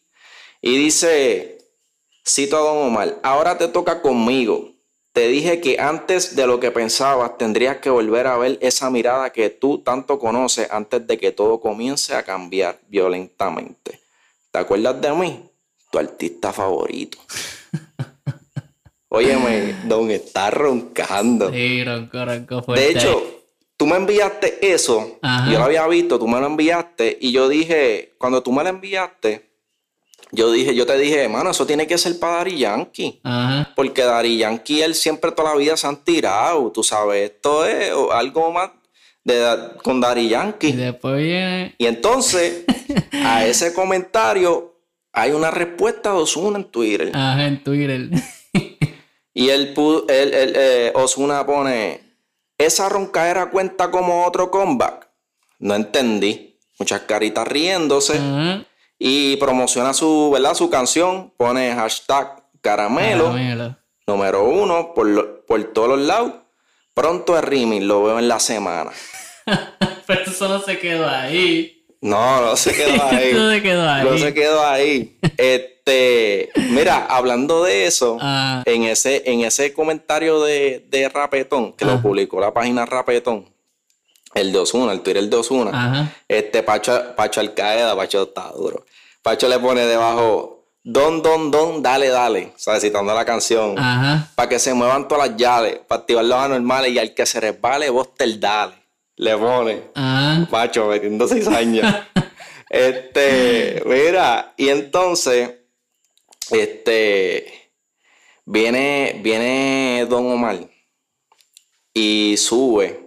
Y 0.63 0.77
dice, 0.77 1.59
cito 2.27 2.57
a 2.57 2.61
Don 2.61 2.87
Omar, 2.89 3.19
ahora 3.23 3.57
te 3.59 3.69
toca 3.69 4.03
conmigo. 4.03 4.71
Te 5.13 5.27
dije 5.27 5.61
que 5.61 5.81
antes 5.81 6.37
de 6.37 6.47
lo 6.47 6.61
que 6.61 6.71
pensabas 6.71 7.37
tendrías 7.37 7.79
que 7.79 7.91
volver 7.91 8.27
a 8.29 8.37
ver 8.37 8.59
esa 8.63 8.91
mirada 8.91 9.31
que 9.31 9.51
tú 9.51 9.79
tanto 9.79 10.19
conoces 10.19 10.71
antes 10.71 11.05
de 11.07 11.19
que 11.19 11.33
todo 11.33 11.61
comience 11.61 12.15
a 12.15 12.23
cambiar 12.23 12.79
violentamente. 12.89 14.01
¿Te 14.53 14.59
acuerdas 14.59 15.01
de 15.01 15.13
mí? 15.13 15.51
Tu 15.91 15.99
artista 15.99 16.53
favorito. 16.53 17.19
Óyeme, 19.13 19.75
Don 19.87 20.09
está 20.11 20.51
roncando. 20.51 21.51
Sí, 21.51 21.83
ronco, 21.83 22.25
ronco 22.25 22.63
fuerte. 22.63 22.85
De 22.85 22.91
hecho, 22.93 23.43
tú 23.77 23.87
me 23.87 23.97
enviaste 23.97 24.73
eso. 24.73 25.19
Yo 25.51 25.59
lo 25.59 25.65
había 25.65 25.87
visto, 25.89 26.17
tú 26.17 26.29
me 26.29 26.39
lo 26.39 26.47
enviaste. 26.47 27.19
Y 27.21 27.33
yo 27.33 27.49
dije, 27.49 28.15
cuando 28.19 28.41
tú 28.41 28.53
me 28.53 28.63
lo 28.63 28.69
enviaste, 28.69 29.51
yo 30.31 30.53
dije, 30.53 30.77
yo 30.77 30.87
te 30.87 30.97
dije, 30.97 31.25
hermano, 31.25 31.51
eso 31.51 31.67
tiene 31.67 31.89
que 31.89 31.99
ser 31.99 32.21
para 32.21 32.37
Dari 32.37 32.57
Yankee. 32.59 33.21
Porque 33.75 34.03
Dari 34.03 34.39
Yankee, 34.39 34.83
él 34.83 34.95
siempre 34.95 35.33
toda 35.33 35.55
la 35.55 35.59
vida 35.59 35.77
se 35.77 35.89
han 35.89 36.05
tirado, 36.05 36.71
tú 36.71 36.85
sabes, 36.85 37.33
esto 37.33 37.67
es 37.67 37.91
algo 38.13 38.53
más 38.53 38.71
de, 39.25 39.57
con 39.83 40.01
Dari 40.01 40.29
Yankee. 40.29 40.69
Y 40.69 40.73
después 40.73 41.17
viene... 41.17 41.75
Y 41.79 41.87
entonces, 41.87 42.65
a 43.13 43.45
ese 43.45 43.75
comentario 43.75 44.77
hay 45.13 45.33
una 45.33 45.51
respuesta 45.51 46.13
de 46.13 46.19
Osuna 46.19 46.59
en 46.59 46.65
Twitter. 46.67 47.11
Ajá, 47.13 47.45
en 47.49 47.65
Twitter. 47.65 48.09
Y 49.33 49.51
él, 49.51 49.75
él, 50.09 50.35
él 50.35 50.53
eh, 50.57 50.93
Osuna 50.95 51.47
pone, 51.47 52.01
¿esa 52.59 52.89
roncaera 52.89 53.51
cuenta 53.51 53.91
como 53.91 54.25
otro 54.27 54.51
comeback? 54.51 55.09
No 55.59 55.75
entendí. 55.75 56.59
Muchas 56.79 57.03
caritas 57.03 57.47
riéndose. 57.47 58.19
Y 58.99 59.37
promociona 59.37 59.95
su, 59.95 60.31
¿verdad? 60.33 60.55
su 60.55 60.69
canción, 60.69 61.33
pone 61.37 61.75
hashtag 61.75 62.43
caramelo, 62.61 63.35
número 64.07 64.45
uno 64.45 64.93
por, 64.95 65.45
por 65.47 65.63
todos 65.73 65.91
los 65.91 66.01
lados. 66.01 66.33
Pronto 66.95 67.39
es 67.39 67.45
Rimi, 67.45 67.81
lo 67.81 68.03
veo 68.03 68.19
en 68.19 68.29
la 68.29 68.41
semana. 68.41 68.91
Pero 70.07 70.23
eso 70.23 70.49
no 70.49 70.61
se 70.61 70.79
quedó 70.79 71.09
ahí. 71.09 71.80
No, 72.01 72.41
no 72.41 72.57
se 72.57 72.75
quedó 72.75 73.05
ahí. 73.11 73.33
no 73.35 73.51
se 73.51 73.63
quedó 73.63 73.89
ahí. 73.89 74.05
No 74.05 74.19
se 74.19 74.35
quedó 74.35 74.67
ahí. 74.67 75.19
Este, 75.37 76.51
mira, 76.71 77.07
hablando 77.07 77.65
de 77.65 77.87
eso, 77.87 78.17
ah. 78.21 78.63
en, 78.65 78.85
ese, 78.85 79.23
en 79.27 79.43
ese 79.43 79.73
comentario 79.73 80.43
de, 80.43 80.87
de 80.89 81.09
Rapetón, 81.09 81.73
que 81.75 81.85
lo 81.85 82.01
publicó 82.01 82.41
la 82.41 82.55
página 82.55 82.87
Rapetón, 82.87 83.47
el 84.35 84.53
de 84.53 84.59
Osuna, 84.59 84.93
el 84.93 85.01
Twitter 85.01 85.29
de 85.29 85.37
Osuna. 85.37 86.15
Este 86.29 86.63
Pacho, 86.63 87.15
Pacho 87.17 87.41
Alcaeda, 87.41 87.97
Pacho 87.97 88.23
está 88.23 88.51
duro. 88.51 88.87
Pacho 89.23 89.49
le 89.49 89.59
pone 89.59 89.83
debajo, 89.83 90.65
don, 90.83 91.23
don, 91.23 91.51
don, 91.51 91.83
dale, 91.83 92.09
dale. 92.09 92.53
O 92.55 92.59
sea, 92.59 92.81
citando 92.81 93.13
la 93.13 93.25
canción. 93.25 93.75
Para 93.75 94.49
que 94.49 94.59
se 94.59 94.73
muevan 94.73 95.09
todas 95.09 95.29
las 95.29 95.37
llaves, 95.37 95.81
para 95.87 96.01
activar 96.01 96.25
los 96.25 96.39
anormales 96.39 96.93
y 96.93 96.99
al 96.99 97.13
que 97.13 97.27
se 97.27 97.41
resbale, 97.41 97.91
vos 97.91 98.15
te 98.15 98.25
el 98.25 98.41
dale. 98.41 98.80
Le 99.21 99.37
pone. 99.37 99.83
Pacho 100.51 100.87
metiendo 100.87 101.29
seis 101.29 101.47
años. 101.63 101.87
este, 102.71 103.83
mira, 103.85 104.55
y 104.57 104.71
entonces, 104.71 105.57
este, 106.51 107.71
viene, 108.47 109.21
viene 109.23 110.07
Don 110.09 110.25
Omar 110.25 110.61
y 111.93 112.35
sube 112.39 112.99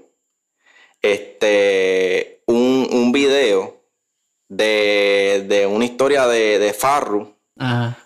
este, 1.02 2.44
un, 2.46 2.90
un 2.92 3.12
video 3.12 3.82
de, 4.48 5.46
de 5.48 5.66
una 5.66 5.86
historia 5.86 6.28
de, 6.28 6.60
de 6.60 6.74
Farru 6.74 7.36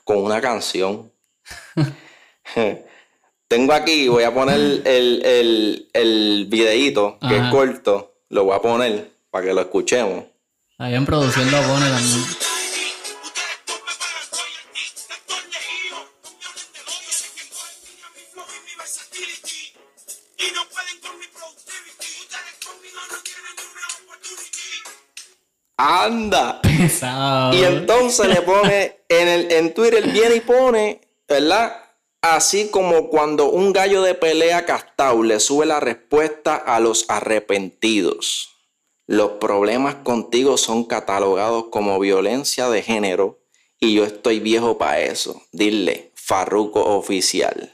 con 0.05 0.23
una 0.23 0.39
canción. 0.39 1.11
Tengo 3.47 3.71
aquí, 3.71 4.09
voy 4.09 4.23
a 4.23 4.33
poner 4.33 4.55
el, 4.55 4.81
el, 4.85 5.89
el 5.93 6.45
videíto, 6.49 7.17
que 7.27 7.37
es 7.37 7.43
corto. 7.49 8.15
Lo 8.29 8.43
voy 8.43 8.55
a 8.55 8.61
poner 8.61 9.09
para 9.31 9.45
que 9.45 9.53
lo 9.53 9.61
escuchemos. 9.61 10.25
Ahí 10.77 10.93
en 10.93 11.05
producción 11.05 11.49
lo 11.49 11.61
pone 11.61 11.89
también. 11.89 12.25
Anda. 25.77 26.59
Y 27.53 27.63
entonces 27.63 28.27
le 28.27 28.41
pone 28.41 28.97
en, 29.07 29.27
el, 29.27 29.51
en 29.51 29.73
Twitter, 29.73 30.05
viene 30.11 30.35
y 30.35 30.41
pone, 30.41 31.01
¿verdad? 31.27 31.86
Así 32.21 32.69
como 32.69 33.09
cuando 33.09 33.49
un 33.49 33.73
gallo 33.73 34.01
de 34.01 34.15
pelea 34.15 34.65
castao 34.65 35.23
le 35.23 35.39
sube 35.39 35.65
la 35.65 35.79
respuesta 35.79 36.55
a 36.55 36.79
los 36.79 37.05
arrepentidos. 37.09 38.49
Los 39.05 39.33
problemas 39.33 39.95
contigo 39.95 40.57
son 40.57 40.83
catalogados 40.83 41.65
como 41.71 41.99
violencia 41.99 42.69
de 42.69 42.81
género 42.81 43.39
y 43.79 43.93
yo 43.93 44.03
estoy 44.03 44.39
viejo 44.39 44.77
para 44.77 44.99
eso. 44.99 45.41
Dile, 45.51 46.11
Farruco 46.15 46.83
oficial. 46.97 47.71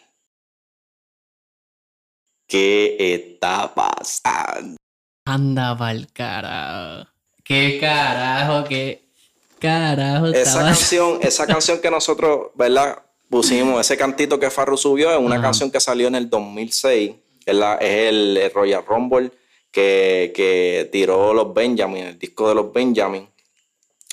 ¿Qué 2.48 2.98
está 3.00 3.74
pasando? 3.74 4.78
Anda 5.26 5.76
pa'l 5.76 6.12
carajo. 6.14 7.10
¿Qué 7.44 7.80
carajo? 7.80 8.68
¿Qué 8.68 9.10
carajo? 9.58 10.28
Esa 10.28 10.60
canción, 10.60 11.20
esa 11.22 11.48
canción 11.48 11.82
que 11.82 11.90
nosotros, 11.90 12.52
¿verdad? 12.54 13.02
Pusimos 13.34 13.82
ese 13.82 13.98
cantito 13.98 14.40
que 14.40 14.52
Farru 14.52 14.78
subió, 14.78 15.12
es 15.12 15.18
una 15.18 15.42
canción 15.42 15.72
que 15.72 15.80
salió 15.80 16.08
en 16.08 16.13
el 16.13 16.30
2006, 16.30 17.16
es, 17.48 17.56
el 17.82 18.52
Royal 18.54 18.86
Rumble 18.86 19.32
que, 19.72 20.88
tiró 20.92 21.34
los 21.34 21.52
Benjamin, 21.52 22.04
el 22.04 22.20
disco 22.20 22.48
de 22.48 22.54
los 22.54 22.72
Benjamin, 22.72 23.28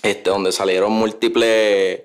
este, 0.03 0.31
donde 0.31 0.53
salieron 0.53 0.93
múltiples 0.93 2.01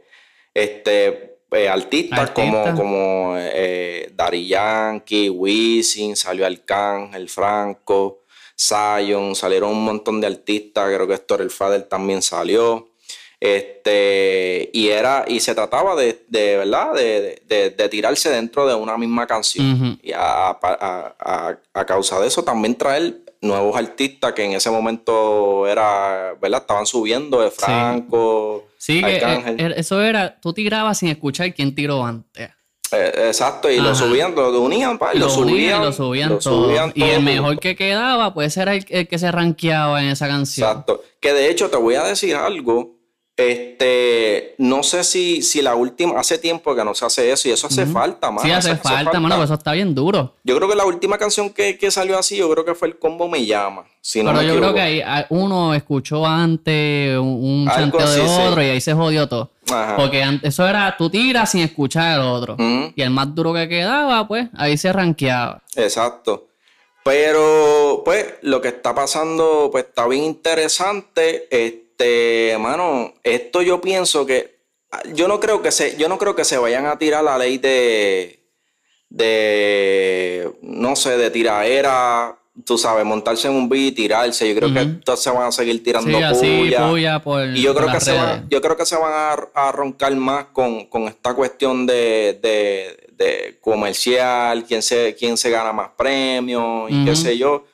este, 0.53 1.37
eh, 1.51 1.69
artistas 1.69 2.31
como, 2.31 2.75
como 2.75 3.35
eh, 3.37 4.11
Daddy 4.13 4.47
Yankee, 4.49 5.29
Wisin, 5.29 6.17
salió 6.17 6.45
Arcángel, 6.45 7.29
Franco, 7.29 8.23
Zion, 8.59 9.35
salieron 9.35 9.71
un 9.71 9.85
montón 9.85 10.19
de 10.19 10.27
artistas, 10.27 10.93
creo 10.93 11.07
que 11.07 11.13
Héctor 11.13 11.39
el 11.39 11.49
Fader 11.49 11.83
también 11.83 12.21
salió. 12.21 12.89
Este, 13.39 14.69
y 14.73 14.87
era, 14.89 15.25
y 15.27 15.39
se 15.39 15.53
trataba 15.53 15.95
de, 15.95 16.23
de 16.27 16.57
¿verdad? 16.57 16.93
De, 16.93 17.41
de, 17.47 17.89
tirarse 17.89 18.29
dentro 18.29 18.67
de 18.67 18.75
una 18.75 18.97
misma 18.97 19.27
canción. 19.27 19.99
Y 20.01 20.11
a, 20.13 20.49
a, 20.49 21.57
a, 21.73 21.85
causa 21.85 22.19
de 22.19 22.27
eso 22.27 22.43
también 22.43 22.75
traer 22.75 23.25
nuevos 23.41 23.75
artistas 23.77 24.33
que 24.33 24.43
en 24.43 24.53
ese 24.53 24.69
momento 24.69 25.67
era, 25.67 26.33
¿verdad? 26.41 26.61
Estaban 26.61 26.85
subiendo 26.85 27.41
de 27.41 27.51
Franco. 27.51 28.65
Sí, 28.77 29.01
eh, 29.05 29.21
eh, 29.57 29.73
eso 29.77 30.01
era, 30.01 30.39
tú 30.39 30.53
tirabas 30.53 30.99
sin 30.99 31.09
escuchar 31.09 31.53
quién 31.53 31.73
tiró 31.73 32.03
antes. 32.05 32.49
Eh, 32.91 33.11
exacto, 33.27 33.69
y 33.69 33.79
lo 33.79 33.95
subían, 33.95 34.35
lo 34.35 34.61
unían, 34.61 34.97
pa, 34.97 35.13
y 35.13 35.17
lo, 35.17 35.27
subían, 35.27 35.81
y 35.81 35.85
lo 35.85 35.91
subían, 35.91 36.39
todo. 36.39 36.91
y 36.93 37.03
el 37.03 37.23
mejor 37.23 37.59
que 37.59 37.75
quedaba, 37.75 38.33
pues 38.33 38.55
era 38.57 38.75
el, 38.75 38.85
el, 38.89 39.07
que 39.07 39.17
se 39.17 39.31
rankeaba 39.31 40.01
en 40.03 40.09
esa 40.09 40.27
canción. 40.27 40.67
Exacto. 40.69 41.03
Que 41.19 41.33
de 41.33 41.49
hecho 41.49 41.69
te 41.69 41.77
voy 41.77 41.95
a 41.95 42.03
decir 42.03 42.35
algo 42.35 42.94
este, 43.37 44.55
no 44.59 44.81
sé 44.81 45.03
si, 45.03 45.41
si 45.41 45.61
la 45.61 45.75
última, 45.75 46.17
hace 46.17 46.37
tiempo 46.37 46.73
que 46.73 46.85
no 46.85 46.93
se 46.93 47.05
hace 47.05 47.31
eso 47.31 47.49
y 47.49 47.51
eso 47.51 47.67
hace 47.67 47.85
falta, 47.85 48.31
mano. 48.31 48.47
Sí, 48.47 48.51
hace, 48.51 48.77
falta, 48.77 49.19
mano, 49.19 49.43
eso 49.43 49.53
está 49.53 49.73
bien 49.73 49.93
duro. 49.93 50.35
Yo 50.45 50.55
creo 50.55 50.69
que 50.69 50.75
la 50.75 50.85
última 50.85 51.17
canción 51.17 51.49
que, 51.49 51.77
salió 51.91 52.17
así, 52.17 52.37
yo 52.37 52.49
creo 52.49 52.63
que 52.63 52.75
fue 52.75 52.87
el 52.87 52.97
combo 52.97 53.27
Me 53.27 53.45
Llama. 53.45 53.83
Si 53.99 54.21
Pero 54.21 54.41
yo 54.41 54.57
creo 54.57 54.73
que 54.73 54.81
ahí 54.81 55.25
uno 55.29 55.73
escuchó 55.73 56.25
antes 56.25 57.17
un, 57.17 57.67
chanteo 57.73 58.09
de 58.09 58.21
otro 58.21 58.61
y 58.61 58.67
ahí 58.67 58.79
se 58.79 58.93
jodió 58.93 59.27
todo. 59.27 59.49
Porque 59.97 60.23
eso 60.43 60.67
era 60.67 60.95
tú 60.95 61.09
tiras 61.09 61.51
sin 61.51 61.61
escuchar 61.61 62.19
al 62.19 62.21
otro. 62.21 62.55
Y 62.95 63.01
el 63.01 63.09
más 63.09 63.33
duro 63.35 63.53
que 63.53 63.67
quedaba, 63.67 64.27
pues 64.27 64.47
ahí 64.55 64.77
se 64.77 64.93
ranqueaba. 64.93 65.61
Exacto. 65.75 66.47
Pero, 67.03 68.01
pues, 68.03 68.35
lo 68.41 68.61
que 68.61 68.69
está 68.69 68.95
pasando, 68.95 69.69
pues 69.71 69.85
está 69.85 70.07
bien 70.07 70.23
interesante. 70.23 71.47
Este 71.51 71.84
este, 71.97 72.57
mano, 72.57 73.13
esto 73.23 73.61
yo 73.61 73.79
pienso 73.79 74.25
que 74.25 74.59
yo 75.13 75.29
no 75.29 75.39
creo 75.39 75.61
que 75.61 75.71
se, 75.71 75.95
yo 75.97 76.09
no 76.09 76.17
creo 76.17 76.35
que 76.35 76.43
se 76.43 76.57
vayan 76.57 76.85
a 76.85 76.97
tirar 76.97 77.23
la 77.23 77.37
ley 77.37 77.57
de, 77.57 78.49
de, 79.09 80.51
no 80.61 80.95
sé, 80.97 81.17
de 81.17 81.29
tiraera, 81.31 82.37
tú 82.65 82.77
sabes, 82.77 83.05
montarse 83.05 83.47
en 83.47 83.53
un 83.55 83.69
beat 83.69 83.83
y 83.83 83.91
tirarse. 83.93 84.47
Yo 84.47 84.55
creo 84.55 84.73
que 84.73 84.85
todos 85.03 85.21
se 85.21 85.29
van 85.29 85.47
a 85.47 85.51
seguir 85.51 85.83
tirando 85.83 86.17
sí, 86.35 86.69
y 87.53 87.61
yo 87.61 87.73
creo 87.73 87.91
que 87.91 88.01
se 88.01 88.13
van, 88.13 88.47
yo 88.49 88.61
creo 88.61 88.77
que 88.77 88.85
se 88.85 88.97
van 88.97 89.39
a, 89.53 89.71
roncar 89.71 90.13
más 90.15 90.47
con, 90.51 90.87
esta 91.07 91.33
cuestión 91.33 91.85
de, 91.85 92.39
de, 93.17 93.57
comercial, 93.61 94.65
quién 94.65 94.81
se, 94.81 95.15
quién 95.17 95.37
se 95.37 95.49
gana 95.49 95.71
más 95.71 95.91
premios 95.97 96.91
y 96.91 97.05
qué 97.05 97.15
sé 97.15 97.37
yo 97.37 97.65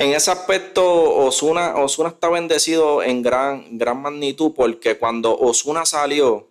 en 0.00 0.14
ese 0.14 0.30
aspecto, 0.30 0.82
Osuna, 1.16 1.74
Osuna 1.76 2.08
está 2.08 2.30
bendecido 2.30 3.02
en 3.02 3.22
gran, 3.22 3.78
gran 3.78 4.00
magnitud 4.00 4.52
porque 4.56 4.96
cuando 4.96 5.36
Osuna 5.36 5.84
salió, 5.84 6.48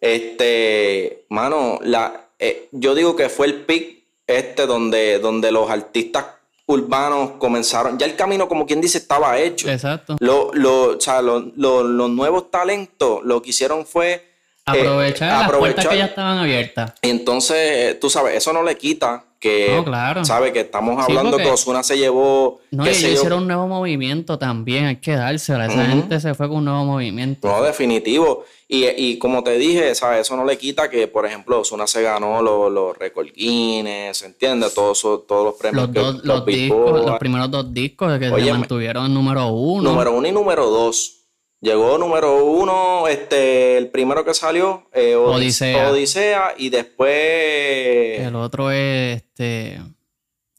este, 0.00 1.24
mano, 1.30 1.78
la, 1.82 2.28
eh, 2.38 2.68
yo 2.72 2.94
digo 2.94 3.16
que 3.16 3.30
fue 3.30 3.46
el 3.46 3.64
pic 3.64 4.04
este 4.26 4.66
donde, 4.66 5.18
donde 5.18 5.50
los 5.50 5.70
artistas 5.70 6.26
urbanos 6.66 7.32
comenzaron, 7.38 7.98
ya 7.98 8.04
el 8.04 8.16
camino 8.16 8.48
como 8.48 8.66
quien 8.66 8.82
dice 8.82 8.98
estaba 8.98 9.38
hecho. 9.38 9.70
Exacto. 9.70 10.16
Lo, 10.20 10.50
lo, 10.52 10.96
o 10.96 11.00
sea, 11.00 11.22
los 11.22 11.56
nuevos 11.56 12.50
talentos 12.50 13.20
lo 13.24 13.40
que 13.40 13.50
hicieron 13.50 13.86
fue 13.86 14.12
eh, 14.12 14.22
aprovechar, 14.66 15.48
las 15.48 15.58
puertas 15.58 15.86
que 15.86 15.96
ya 15.96 16.06
estaban 16.06 16.36
abiertas. 16.36 16.94
Entonces, 17.00 17.98
tú 17.98 18.10
sabes, 18.10 18.36
eso 18.36 18.52
no 18.52 18.62
le 18.62 18.76
quita 18.76 19.24
que 19.44 19.82
claro. 19.84 20.24
sabe 20.24 20.54
que 20.54 20.60
estamos 20.60 20.98
hablando 20.98 21.36
que 21.36 21.50
Osuna 21.50 21.82
se 21.82 21.98
llevó 21.98 22.60
no 22.70 22.86
y 22.86 22.88
hicieron 22.88 23.42
un 23.42 23.46
nuevo 23.46 23.68
movimiento 23.68 24.38
también 24.38 24.86
hay 24.86 24.96
que 24.96 25.12
dársela 25.12 25.66
esa 25.66 25.84
gente 25.84 26.18
se 26.18 26.32
fue 26.32 26.48
con 26.48 26.58
un 26.58 26.64
nuevo 26.64 26.84
movimiento. 26.86 27.46
No 27.46 27.62
definitivo. 27.62 28.46
Y, 28.66 28.86
y 28.86 29.18
como 29.18 29.44
te 29.44 29.58
dije 29.58 29.94
¿sabes? 29.94 30.22
eso 30.22 30.34
no 30.34 30.46
le 30.46 30.56
quita 30.56 30.88
que 30.88 31.08
por 31.08 31.26
ejemplo 31.26 31.60
Osuna 31.60 31.86
se 31.86 32.00
ganó 32.00 32.40
los, 32.40 32.72
los 32.72 32.96
record 32.96 33.26
Guinness 33.36 34.22
¿entiendes? 34.22 34.72
todos 34.72 35.02
todos 35.02 35.44
los 35.44 35.54
premios 35.56 35.90
los, 35.92 36.24
los, 36.24 36.46
discos, 36.46 37.04
los 37.04 37.18
primeros 37.18 37.50
dos 37.50 37.74
discos 37.74 38.18
que 38.18 38.30
se 38.30 38.50
mantuvieron 38.50 39.12
número 39.12 39.48
uno. 39.48 39.90
Número 39.90 40.12
uno 40.12 40.26
y 40.26 40.32
número 40.32 40.70
dos 40.70 41.23
Llegó 41.64 41.96
número 41.96 42.44
uno, 42.44 43.08
este, 43.08 43.78
el 43.78 43.88
primero 43.88 44.22
que 44.22 44.34
salió, 44.34 44.82
eh, 44.92 45.14
Odisea. 45.14 45.90
Odisea. 45.90 46.54
y 46.58 46.68
después. 46.68 48.20
El 48.20 48.36
otro 48.36 48.70
es 48.70 49.22
este. 49.22 49.80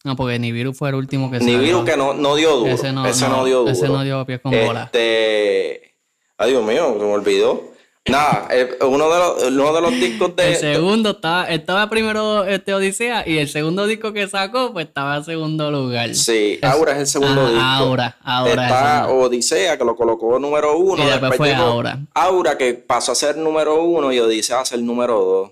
No, 0.03 0.15
porque 0.15 0.39
Nibiru 0.39 0.73
fue 0.73 0.89
el 0.89 0.95
último 0.95 1.29
que 1.29 1.37
salió. 1.37 1.59
Nibiru 1.59 1.85
que 1.85 1.95
no, 1.95 2.15
no 2.15 2.35
dio 2.35 2.55
duro. 2.55 2.71
Ese 2.71 2.91
no, 2.91 3.03
dio 3.45 3.59
duro. 3.59 3.71
Ese 3.71 3.87
no 3.87 4.03
dio 4.03 4.25
pies 4.25 4.39
con 4.39 4.51
bola. 4.51 4.85
Este. 4.85 5.93
Ay, 6.39 6.49
Dios 6.49 6.65
mío, 6.65 6.95
se 6.97 7.05
me 7.05 7.11
olvidó. 7.13 7.74
Nada, 8.07 8.47
uno, 8.81 9.09
de 9.09 9.19
los, 9.19 9.43
uno 9.51 9.73
de 9.73 9.81
los 9.81 9.91
discos 9.93 10.35
de. 10.35 10.49
El 10.49 10.57
segundo 10.57 11.11
estaba, 11.11 11.49
estaba 11.49 11.89
primero 11.89 12.45
este 12.45 12.71
Odisea 12.75 13.27
y 13.27 13.39
el 13.39 13.49
segundo 13.49 13.87
disco 13.87 14.13
que 14.13 14.27
sacó, 14.27 14.73
pues 14.73 14.85
estaba 14.85 15.17
en 15.17 15.23
segundo 15.23 15.71
lugar. 15.71 16.13
Sí, 16.13 16.59
Aura 16.61 16.91
es 16.91 16.99
el 16.99 17.07
segundo 17.07 17.41
ah, 17.41 17.49
disco. 17.49 17.63
Aura, 17.63 18.17
Aura. 18.23 18.65
Está 18.65 19.07
Odisea, 19.07 19.79
que 19.79 19.85
lo 19.85 19.95
colocó 19.95 20.37
número 20.37 20.77
uno. 20.77 21.03
Y 21.03 21.07
después, 21.07 21.35
fue 21.35 21.55
Aura. 21.55 21.97
Aura, 22.13 22.55
que 22.59 22.75
pasó 22.75 23.13
a 23.13 23.15
ser 23.15 23.37
número 23.37 23.83
uno 23.83 24.13
y 24.13 24.19
Odisea 24.19 24.61
a 24.61 24.65
ser 24.65 24.83
número 24.83 25.19
dos. 25.19 25.51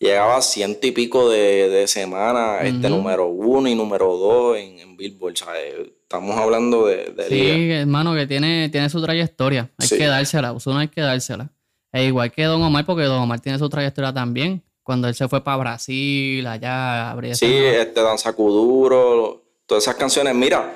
Llegaba 0.00 0.38
a 0.38 0.42
ciento 0.42 0.84
y 0.88 0.90
pico 0.90 1.30
de, 1.30 1.68
de 1.68 1.86
semanas, 1.86 2.64
este 2.64 2.90
número 2.90 3.28
uno 3.28 3.68
y 3.68 3.76
número 3.76 4.16
dos 4.16 4.56
en, 4.56 4.80
en 4.80 4.96
Billboard. 4.96 5.34
Estamos 6.02 6.36
hablando 6.36 6.86
de. 6.86 7.14
sí, 7.28 7.70
hermano, 7.70 8.12
que 8.12 8.26
tiene, 8.26 8.68
tiene 8.70 8.90
su 8.90 9.00
trayectoria. 9.00 9.70
Hay 9.78 9.88
que 9.88 10.06
dársela, 10.06 10.52
uno 10.52 10.78
hay 10.78 10.88
que 10.88 11.00
dársela. 11.00 11.48
Es 11.92 12.08
igual 12.08 12.32
que 12.32 12.44
Don 12.44 12.62
Omar, 12.62 12.86
porque 12.86 13.04
Don 13.04 13.20
Omar 13.20 13.40
tiene 13.40 13.58
su 13.58 13.68
trayectoria 13.68 14.12
también. 14.12 14.62
Cuando 14.82 15.08
él 15.08 15.14
se 15.14 15.28
fue 15.28 15.44
para 15.44 15.58
Brasil, 15.58 16.44
allá 16.46 17.10
abría 17.10 17.34
Sí, 17.34 17.54
este 17.54 18.00
Danza 18.00 18.32
Kuduro, 18.32 19.42
todas 19.66 19.84
esas 19.84 19.94
canciones. 19.94 20.34
Mira, 20.34 20.74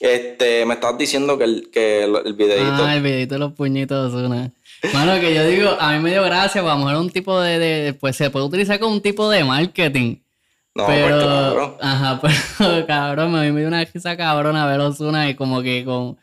este, 0.00 0.64
me 0.64 0.74
estás 0.74 0.96
diciendo 0.96 1.36
que 1.36 1.44
el, 1.44 1.70
que 1.70 2.04
el, 2.04 2.32
videito. 2.34 2.84
Ah, 2.84 2.96
el 2.96 3.02
videito 3.02 3.34
de 3.34 3.38
los 3.40 3.52
puñitos 3.52 4.14
una. 4.14 4.52
Bueno, 4.92 5.20
que 5.20 5.34
yo 5.34 5.46
digo, 5.46 5.70
a 5.78 5.92
mí 5.92 5.98
me 6.00 6.10
dio 6.10 6.22
gracia, 6.24 6.62
vamos 6.62 6.88
a 6.88 6.92
ver 6.92 7.00
un 7.00 7.10
tipo 7.10 7.40
de, 7.40 7.58
de, 7.58 7.94
Pues 7.94 8.16
se 8.16 8.30
puede 8.30 8.46
utilizar 8.46 8.80
como 8.80 8.94
un 8.94 9.02
tipo 9.02 9.28
de 9.28 9.44
marketing. 9.44 10.16
No, 10.74 10.86
pues 10.86 11.04
pero, 11.04 11.76
pues 11.76 11.86
Ajá, 11.86 12.20
pero 12.58 12.86
cabrón, 12.86 13.36
a 13.36 13.42
mí 13.42 13.52
me 13.52 13.60
dio 13.60 13.68
una 13.68 13.84
risa 13.84 14.16
cabrona 14.16 14.66
ver 14.66 14.80
Osuna 14.80 15.28
y 15.28 15.34
como 15.34 15.62
que 15.62 15.84
con 15.84 16.16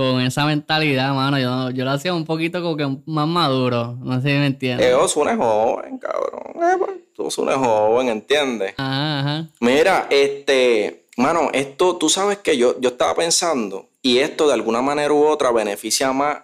con 0.00 0.20
esa 0.20 0.44
mentalidad, 0.46 1.14
mano. 1.14 1.38
Yo, 1.38 1.70
yo 1.70 1.84
lo 1.84 1.90
hacía 1.90 2.14
un 2.14 2.24
poquito 2.24 2.62
como 2.62 2.76
que 2.76 2.88
más 3.06 3.28
maduro. 3.28 3.96
No 4.00 4.20
sé 4.20 4.28
si 4.28 4.34
me 4.34 4.46
entiendes. 4.46 4.86
Eh, 4.86 4.94
Osuna 4.94 5.32
es 5.32 5.38
joven, 5.38 5.98
cabrón. 5.98 6.52
Eh, 6.56 6.76
pues, 6.78 6.90
Osuna 7.18 7.52
es 7.52 7.58
joven, 7.58 8.08
¿entiendes? 8.08 8.74
Ajá, 8.76 9.20
ajá. 9.20 9.48
Mira, 9.60 10.06
este, 10.10 11.06
mano, 11.16 11.50
esto, 11.52 11.96
tú 11.96 12.08
sabes 12.08 12.38
que 12.38 12.56
yo, 12.56 12.80
yo 12.80 12.90
estaba 12.90 13.14
pensando, 13.14 13.88
y 14.02 14.18
esto 14.18 14.46
de 14.46 14.54
alguna 14.54 14.80
manera 14.80 15.12
u 15.12 15.26
otra 15.26 15.50
beneficia 15.52 16.12
más, 16.12 16.38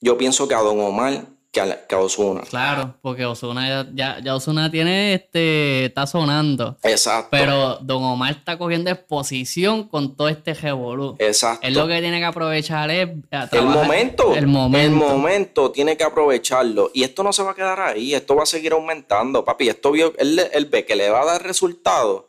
yo 0.00 0.16
pienso 0.16 0.48
que 0.48 0.54
a 0.54 0.60
Don 0.60 0.80
Omar 0.80 1.24
que 1.54 1.60
a, 1.60 1.86
que 1.86 1.94
a 1.94 2.00
Osuna. 2.00 2.42
Claro, 2.42 2.96
porque 3.00 3.24
Osuna 3.24 3.86
ya, 3.94 4.18
ya, 4.20 4.34
Osuna 4.34 4.70
tiene, 4.70 5.14
este, 5.14 5.86
está 5.86 6.06
sonando. 6.06 6.76
Exacto. 6.82 7.28
Pero 7.30 7.78
Don 7.80 8.02
Omar 8.02 8.32
está 8.32 8.58
cogiendo 8.58 8.90
exposición 8.90 9.88
con 9.88 10.16
todo 10.16 10.28
este 10.28 10.52
revolú. 10.52 11.16
Exacto. 11.20 11.66
Él 11.66 11.74
lo 11.74 11.86
que 11.86 12.00
tiene 12.00 12.18
que 12.18 12.24
aprovechar 12.24 12.90
es 12.90 13.08
a 13.30 13.48
el 13.52 13.64
momento, 13.66 14.34
El 14.34 14.48
momento. 14.48 15.06
el 15.06 15.12
momento 15.12 15.70
tiene 15.70 15.96
que 15.96 16.04
aprovecharlo. 16.04 16.90
Y 16.92 17.04
esto 17.04 17.22
no 17.22 17.32
se 17.32 17.44
va 17.44 17.52
a 17.52 17.54
quedar 17.54 17.80
ahí, 17.80 18.14
esto 18.14 18.34
va 18.34 18.42
a 18.42 18.46
seguir 18.46 18.72
aumentando, 18.72 19.44
papi. 19.44 19.68
Esto 19.68 19.92
vio, 19.92 20.12
él, 20.18 20.40
él 20.52 20.66
ve 20.66 20.84
que 20.84 20.96
le 20.96 21.08
va 21.08 21.22
a 21.22 21.24
dar 21.24 21.42
resultados 21.44 22.24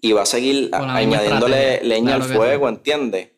y 0.00 0.12
va 0.12 0.22
a 0.22 0.26
seguir 0.26 0.70
añadiéndole 0.72 1.82
leña 1.82 2.16
claro 2.16 2.24
al 2.24 2.36
fuego, 2.36 2.68
¿entiendes? 2.68 3.30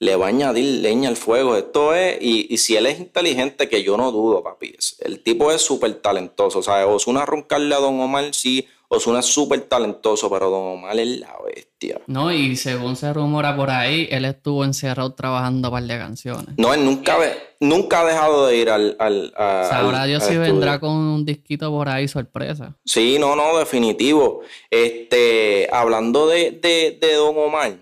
Le 0.00 0.14
va 0.16 0.26
a 0.26 0.28
añadir 0.28 0.80
leña 0.82 1.08
al 1.08 1.16
fuego. 1.16 1.56
Esto 1.56 1.92
es, 1.94 2.18
y, 2.20 2.46
y 2.52 2.58
si 2.58 2.76
él 2.76 2.86
es 2.86 3.00
inteligente, 3.00 3.68
que 3.68 3.82
yo 3.82 3.96
no 3.96 4.12
dudo, 4.12 4.42
papi. 4.44 4.74
El 5.00 5.20
tipo 5.22 5.50
es 5.50 5.60
súper 5.60 5.94
talentoso. 5.94 6.60
O 6.60 6.62
sea, 6.62 6.86
Osuna 6.86 7.26
roncarle 7.26 7.74
a 7.74 7.78
Don 7.78 8.00
Omar, 8.00 8.32
sí, 8.32 8.66
Osuna 8.90 9.18
es 9.18 9.26
súper 9.26 9.62
talentoso, 9.62 10.30
pero 10.30 10.50
Don 10.50 10.78
Omar 10.78 10.96
es 10.98 11.18
la 11.18 11.34
bestia. 11.44 12.00
No, 12.06 12.32
y 12.32 12.54
según 12.56 12.94
se 12.96 13.12
rumora 13.12 13.54
por 13.56 13.70
ahí, 13.70 14.06
él 14.10 14.24
estuvo 14.24 14.64
encerrado 14.64 15.12
trabajando 15.14 15.68
un 15.68 15.72
par 15.74 15.82
de 15.82 15.98
canciones. 15.98 16.46
No, 16.56 16.72
él 16.72 16.84
nunca, 16.84 17.18
ve- 17.18 17.36
nunca 17.60 18.00
ha 18.00 18.04
dejado 18.06 18.46
de 18.46 18.56
ir 18.56 18.70
al. 18.70 18.94
al, 19.00 19.34
a- 19.36 19.66
Sabrá 19.68 20.02
al- 20.02 20.08
Dios 20.08 20.22
al 20.22 20.28
si 20.28 20.34
estudio. 20.34 20.52
vendrá 20.54 20.78
con 20.80 20.90
un 20.96 21.24
disquito 21.24 21.70
por 21.70 21.88
ahí 21.88 22.06
sorpresa. 22.08 22.76
Sí, 22.84 23.16
no, 23.18 23.34
no, 23.36 23.58
definitivo. 23.58 24.42
Este, 24.70 25.68
hablando 25.72 26.28
de, 26.28 26.52
de, 26.52 26.96
de 27.00 27.14
Don 27.14 27.36
Omar, 27.36 27.74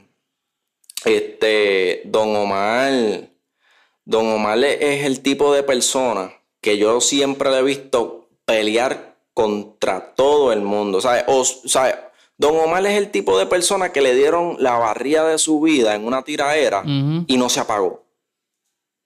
este, 1.04 2.02
Don 2.06 2.34
Omar, 2.34 2.92
Don 4.04 4.26
Omar 4.32 4.58
es 4.64 5.04
el 5.04 5.20
tipo 5.20 5.52
de 5.54 5.62
persona 5.62 6.32
que 6.60 6.78
yo 6.78 7.00
siempre 7.00 7.50
le 7.50 7.58
he 7.58 7.62
visto 7.62 8.28
pelear 8.44 9.16
contra 9.34 10.14
todo 10.14 10.52
el 10.52 10.60
mundo. 10.62 11.00
¿sabes? 11.00 11.24
O, 11.28 11.44
¿sabes? 11.44 11.94
Don 12.38 12.56
Omar 12.58 12.84
es 12.86 12.96
el 12.98 13.10
tipo 13.10 13.38
de 13.38 13.46
persona 13.46 13.92
que 13.92 14.00
le 14.02 14.14
dieron 14.14 14.56
la 14.60 14.76
barría 14.78 15.24
de 15.24 15.38
su 15.38 15.60
vida 15.60 15.94
en 15.94 16.04
una 16.06 16.22
tiraera 16.22 16.80
Ujú. 16.80 17.24
y 17.26 17.36
no 17.36 17.48
se 17.48 17.60
apagó. 17.60 18.04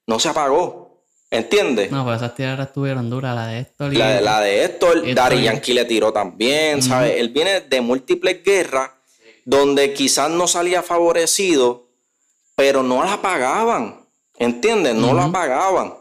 No 0.06 0.18
se 0.18 0.28
apagó. 0.28 0.88
¿Entiendes? 1.32 1.92
No, 1.92 2.02
pues 2.04 2.16
esas 2.16 2.34
tiradas 2.34 2.66
estuvieron 2.66 3.08
duras, 3.08 3.36
la 3.36 3.46
de 3.46 3.60
esto. 3.60 3.88
La, 3.88 4.14
de- 4.16 4.20
la 4.20 4.40
de 4.40 4.64
Héctor, 4.64 4.96
Héctor. 4.98 5.14
Daddy 5.14 5.42
Yankee 5.44 5.72
le 5.74 5.84
tiró 5.84 6.12
también, 6.12 6.82
¿sabes? 6.82 7.18
Él 7.18 7.28
viene 7.28 7.60
de 7.60 7.80
múltiples 7.80 8.42
guerras 8.42 8.90
donde 9.44 9.92
quizás 9.94 10.30
no 10.30 10.46
salía 10.46 10.82
favorecido, 10.82 11.86
pero 12.56 12.82
no 12.82 13.02
la 13.04 13.20
pagaban, 13.22 14.04
¿entiendes? 14.38 14.94
No 14.94 15.14
la 15.14 15.30
pagaban, 15.32 15.94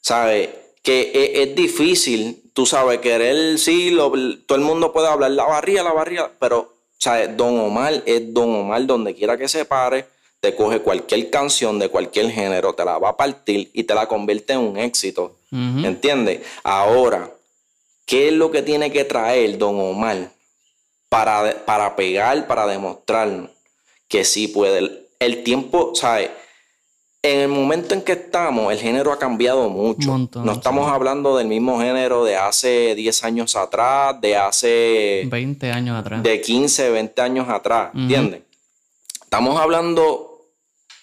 ¿sabes? 0.00 0.50
Que 0.82 1.10
es, 1.14 1.48
es 1.48 1.54
difícil, 1.56 2.50
tú 2.52 2.66
sabes, 2.66 2.98
querer, 3.00 3.58
sí, 3.58 3.90
lo- 3.90 4.12
todo 4.46 4.56
el 4.58 4.64
mundo 4.64 4.92
puede 4.92 5.08
hablar 5.08 5.30
la 5.32 5.44
barriga, 5.44 5.82
la 5.82 5.92
barriga, 5.92 6.30
pero, 6.38 6.72
¿sabes? 6.98 7.36
Don 7.36 7.58
Omar 7.60 8.02
es 8.06 8.32
Don 8.32 8.54
Omar 8.54 8.86
donde 8.86 9.14
quiera 9.14 9.36
que 9.36 9.48
se 9.48 9.64
pare, 9.64 10.06
te 10.40 10.54
coge 10.54 10.80
cualquier 10.80 11.30
canción 11.30 11.78
de 11.80 11.88
cualquier 11.88 12.30
género, 12.30 12.72
te 12.74 12.84
la 12.84 12.98
va 12.98 13.10
a 13.10 13.16
partir 13.16 13.70
y 13.74 13.82
te 13.84 13.94
la 13.94 14.06
convierte 14.06 14.52
en 14.52 14.60
un 14.60 14.78
éxito. 14.78 15.36
Ujú. 15.50 15.84
¿Entiendes? 15.86 16.42
Ahora, 16.62 17.28
¿qué 18.06 18.28
es 18.28 18.32
lo 18.34 18.50
que 18.52 18.62
tiene 18.62 18.92
que 18.92 19.04
traer 19.04 19.58
Don 19.58 19.80
Omar 19.80 20.30
para, 21.08 21.64
para 21.64 21.96
pegar, 21.96 22.46
para 22.46 22.66
demostrar 22.66 23.50
que 24.08 24.24
sí 24.24 24.48
puede? 24.48 24.78
El, 24.78 25.08
el 25.18 25.42
tiempo, 25.44 25.92
¿sabes? 25.94 26.30
En 27.20 27.40
el 27.40 27.48
momento 27.48 27.94
en 27.94 28.02
que 28.02 28.12
estamos, 28.12 28.72
el 28.72 28.78
género 28.78 29.12
ha 29.12 29.18
cambiado 29.18 29.68
mucho. 29.68 30.10
Montón, 30.10 30.46
no 30.46 30.52
estamos 30.52 30.88
hablando 30.90 31.36
del 31.36 31.48
mismo 31.48 31.80
género 31.80 32.24
de 32.24 32.36
hace 32.36 32.94
10 32.94 33.24
años 33.24 33.56
atrás, 33.56 34.20
de 34.20 34.36
hace 34.36 35.26
20 35.28 35.72
años 35.72 35.98
atrás. 35.98 36.22
de 36.22 36.40
15, 36.40 36.90
20 36.90 37.20
años 37.20 37.48
atrás, 37.48 37.90
¿entiendes? 37.94 38.42
Estamos 39.20 39.60
hablando 39.60 40.46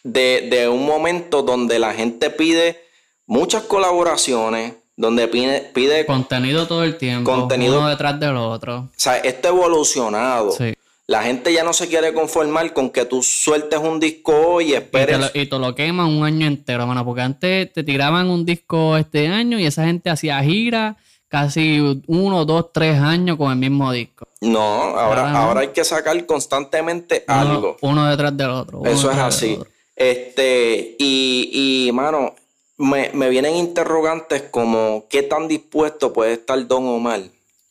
de, 0.04 0.48
de 0.50 0.70
un 0.70 0.86
momento 0.86 1.42
donde 1.44 1.80
la 1.80 1.94
gente 1.94 2.30
pide 2.30 2.80
muchas 3.26 3.64
colaboraciones, 3.64 4.74
donde 4.98 5.28
pide, 5.28 5.62
pide 5.74 6.06
Contenido 6.06 6.68
todo 6.68 6.84
el 6.84 6.98
tiempo. 6.98 7.30
Contenido- 7.32 7.80
Uno 7.80 7.90
detrás 7.90 8.20
del 8.20 8.38
otro. 8.38 8.78
o 8.78 8.90
sea, 8.96 9.18
esto 9.18 9.50
evolucionado. 9.50 10.52
Sí. 10.52 10.74
La 11.08 11.22
gente 11.22 11.54
ya 11.54 11.64
no 11.64 11.72
se 11.74 11.88
quiere 11.88 12.14
conformar 12.14 12.74
con 12.74 12.90
que 12.90 13.06
tú 13.06 13.22
sueltes 13.22 13.78
un 13.80 14.00
disco 14.00 14.34
hoy 14.36 14.66
y 14.66 14.68
Y 14.70 14.72
te, 14.72 14.78
esperes. 14.78 15.20
lo, 15.20 15.28
y 15.40 15.46
te 15.46 15.60
lo 15.60 15.76
queman 15.76 16.08
un 16.08 16.24
año 16.26 16.48
entero, 16.48 16.88
mano. 16.88 17.06
Porque 17.06 17.22
antes 17.22 17.72
te 17.74 17.84
tiraban 17.84 18.28
un 18.28 18.44
disco 18.44 18.98
este 18.98 19.28
año 19.28 19.60
y 19.60 19.66
esa 19.68 19.86
gente 19.86 20.10
hacía 20.10 20.42
gira 20.44 20.98
casi 21.28 22.02
uno, 22.08 22.46
dos, 22.46 22.72
tres 22.74 22.98
años 23.00 23.38
con 23.38 23.52
el 23.52 23.58
mismo 23.58 23.92
disco. 23.92 24.28
No, 24.42 24.60
ahora, 24.98 25.32
Ahora 25.32 25.62
hay 25.62 25.68
que 25.68 25.84
sacar 25.84 26.26
constantemente 26.26 27.24
Uno, 27.28 27.38
algo. 27.40 27.78
uno 27.82 28.10
detrás 28.10 28.36
del 28.36 28.50
otro. 28.50 28.84
Eso 28.86 29.12
es 29.12 29.18
así. 29.18 29.60
Este, 29.96 30.96
y, 30.98 31.88
y 31.88 31.92
mano, 31.92 32.34
me, 32.78 33.10
me 33.14 33.30
vienen 33.30 33.56
interrogantes 33.56 34.44
como 34.52 35.06
qué 35.10 35.24
tan 35.24 35.48
dispuesto 35.48 36.12
puede 36.14 36.34
estar 36.34 36.66
Don 36.68 36.86
Omar. 36.88 37.22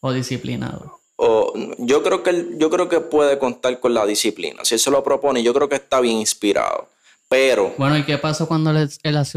O 0.01 0.13
disciplinado. 0.13 0.99
O, 1.17 1.53
yo 1.79 2.03
creo 2.03 2.23
que 2.23 2.49
yo 2.59 2.71
creo 2.71 2.89
que 2.89 3.01
puede 3.01 3.39
contar 3.39 3.79
con 3.81 3.95
la 3.95 4.05
disciplina. 4.07 4.65
Si 4.65 4.75
él 4.75 4.81
se 4.81 4.91
lo 4.91 5.03
propone, 5.05 5.43
yo 5.43 5.55
creo 5.55 5.69
que 5.69 5.77
está 5.77 6.01
bien 6.01 6.17
inspirado. 6.17 6.89
Pero, 7.29 7.73
Bueno, 7.79 7.97
¿y 7.97 8.05
qué 8.05 8.19
pasó 8.19 8.47
cuando 8.47 8.71
él, 8.71 8.89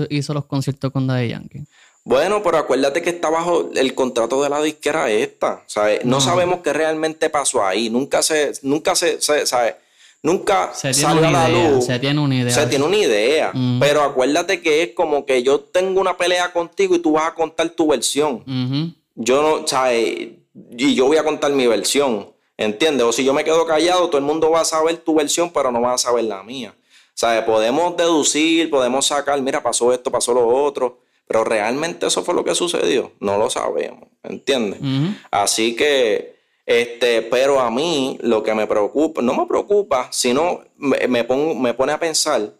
hizo 0.09 0.33
los 0.33 0.45
conciertos 0.45 0.91
con 0.91 1.07
Daddy 1.07 1.29
Yankee? 1.29 1.63
bueno, 2.03 2.41
pero 2.43 2.57
acuérdate 2.57 3.01
que 3.01 3.09
está 3.09 3.29
bajo 3.29 3.69
el 3.75 3.93
contrato 3.93 4.41
de 4.41 4.49
la 4.49 4.61
disquera 4.61 5.09
esta. 5.11 5.63
¿sabes? 5.67 6.03
No, 6.05 6.21
sabemos 6.21 6.59
qué 6.63 6.73
realmente 6.73 7.29
pasó 7.29 7.65
ahí. 7.65 7.89
Nunca 7.89 8.21
se, 8.23 8.53
nunca 8.61 8.95
se, 8.95 9.21
se- 9.21 9.45
¿sabes? 9.45 9.75
Nunca 10.23 10.71
Se 10.73 10.89
a 11.05 11.13
la 11.13 11.47
idea. 11.49 11.69
luz. 11.69 11.85
Se 11.85 11.99
tiene 11.99 12.19
una 12.19 12.35
idea. 12.35 12.53
Se 12.53 12.67
tiene 12.67 12.85
una 12.85 12.97
idea. 12.97 13.53
Pero 13.79 14.01
acuérdate 14.01 14.61
que 14.61 14.83
es 14.83 14.89
como 14.93 15.25
que 15.25 15.43
yo 15.43 15.59
tengo 15.59 16.01
una 16.01 16.17
pelea 16.17 16.51
contigo 16.51 16.95
y 16.95 16.99
tú 16.99 17.13
vas 17.13 17.29
a 17.29 17.33
contar 17.33 17.69
tu 17.69 17.87
versión. 17.87 18.43
Yo 19.15 19.41
no, 19.41 19.67
¿sabes? 19.67 20.29
Y 20.77 20.95
yo 20.95 21.05
voy 21.05 21.17
a 21.17 21.23
contar 21.23 21.51
mi 21.51 21.67
versión. 21.67 22.29
¿Entiendes? 22.57 23.05
O 23.05 23.11
si 23.11 23.23
yo 23.23 23.33
me 23.33 23.43
quedo 23.43 23.67
callado, 23.67 24.07
todo 24.07 24.17
el 24.17 24.23
mundo 24.23 24.49
va 24.49 24.61
a 24.61 24.65
saber 24.65 24.97
tu 24.97 25.13
versión, 25.15 25.51
pero 25.51 25.71
no 25.71 25.79
va 25.81 25.93
a 25.93 25.97
saber 25.99 26.23
la 26.25 26.41
mía. 26.41 26.73
¿Sabes? 27.13 27.43
Podemos 27.43 27.95
deducir, 27.95 28.69
podemos 28.71 29.05
sacar, 29.07 29.39
mira, 29.41 29.61
pasó 29.61 29.93
esto, 29.93 30.11
pasó 30.11 30.33
lo 30.33 30.47
otro. 30.47 30.99
Pero 31.27 31.43
realmente 31.43 32.07
eso 32.07 32.23
fue 32.23 32.33
lo 32.33 32.43
que 32.43 32.55
sucedió. 32.55 33.11
No 33.19 33.37
lo 33.37 33.49
sabemos. 33.49 34.07
¿Entiendes? 34.23 34.79
Así 35.29 35.75
que, 35.75 36.36
este, 36.67 37.23
pero 37.23 37.59
a 37.59 37.71
mí 37.71 38.17
lo 38.21 38.43
que 38.43 38.53
me 38.53 38.67
preocupa, 38.67 39.21
no 39.23 39.33
me 39.33 39.47
preocupa, 39.47 40.09
sino 40.11 40.61
me, 40.75 41.07
me, 41.07 41.23
pongo- 41.23 41.55
me 41.55 41.73
pone 41.73 41.93
a 41.93 41.99
pensar 41.99 42.51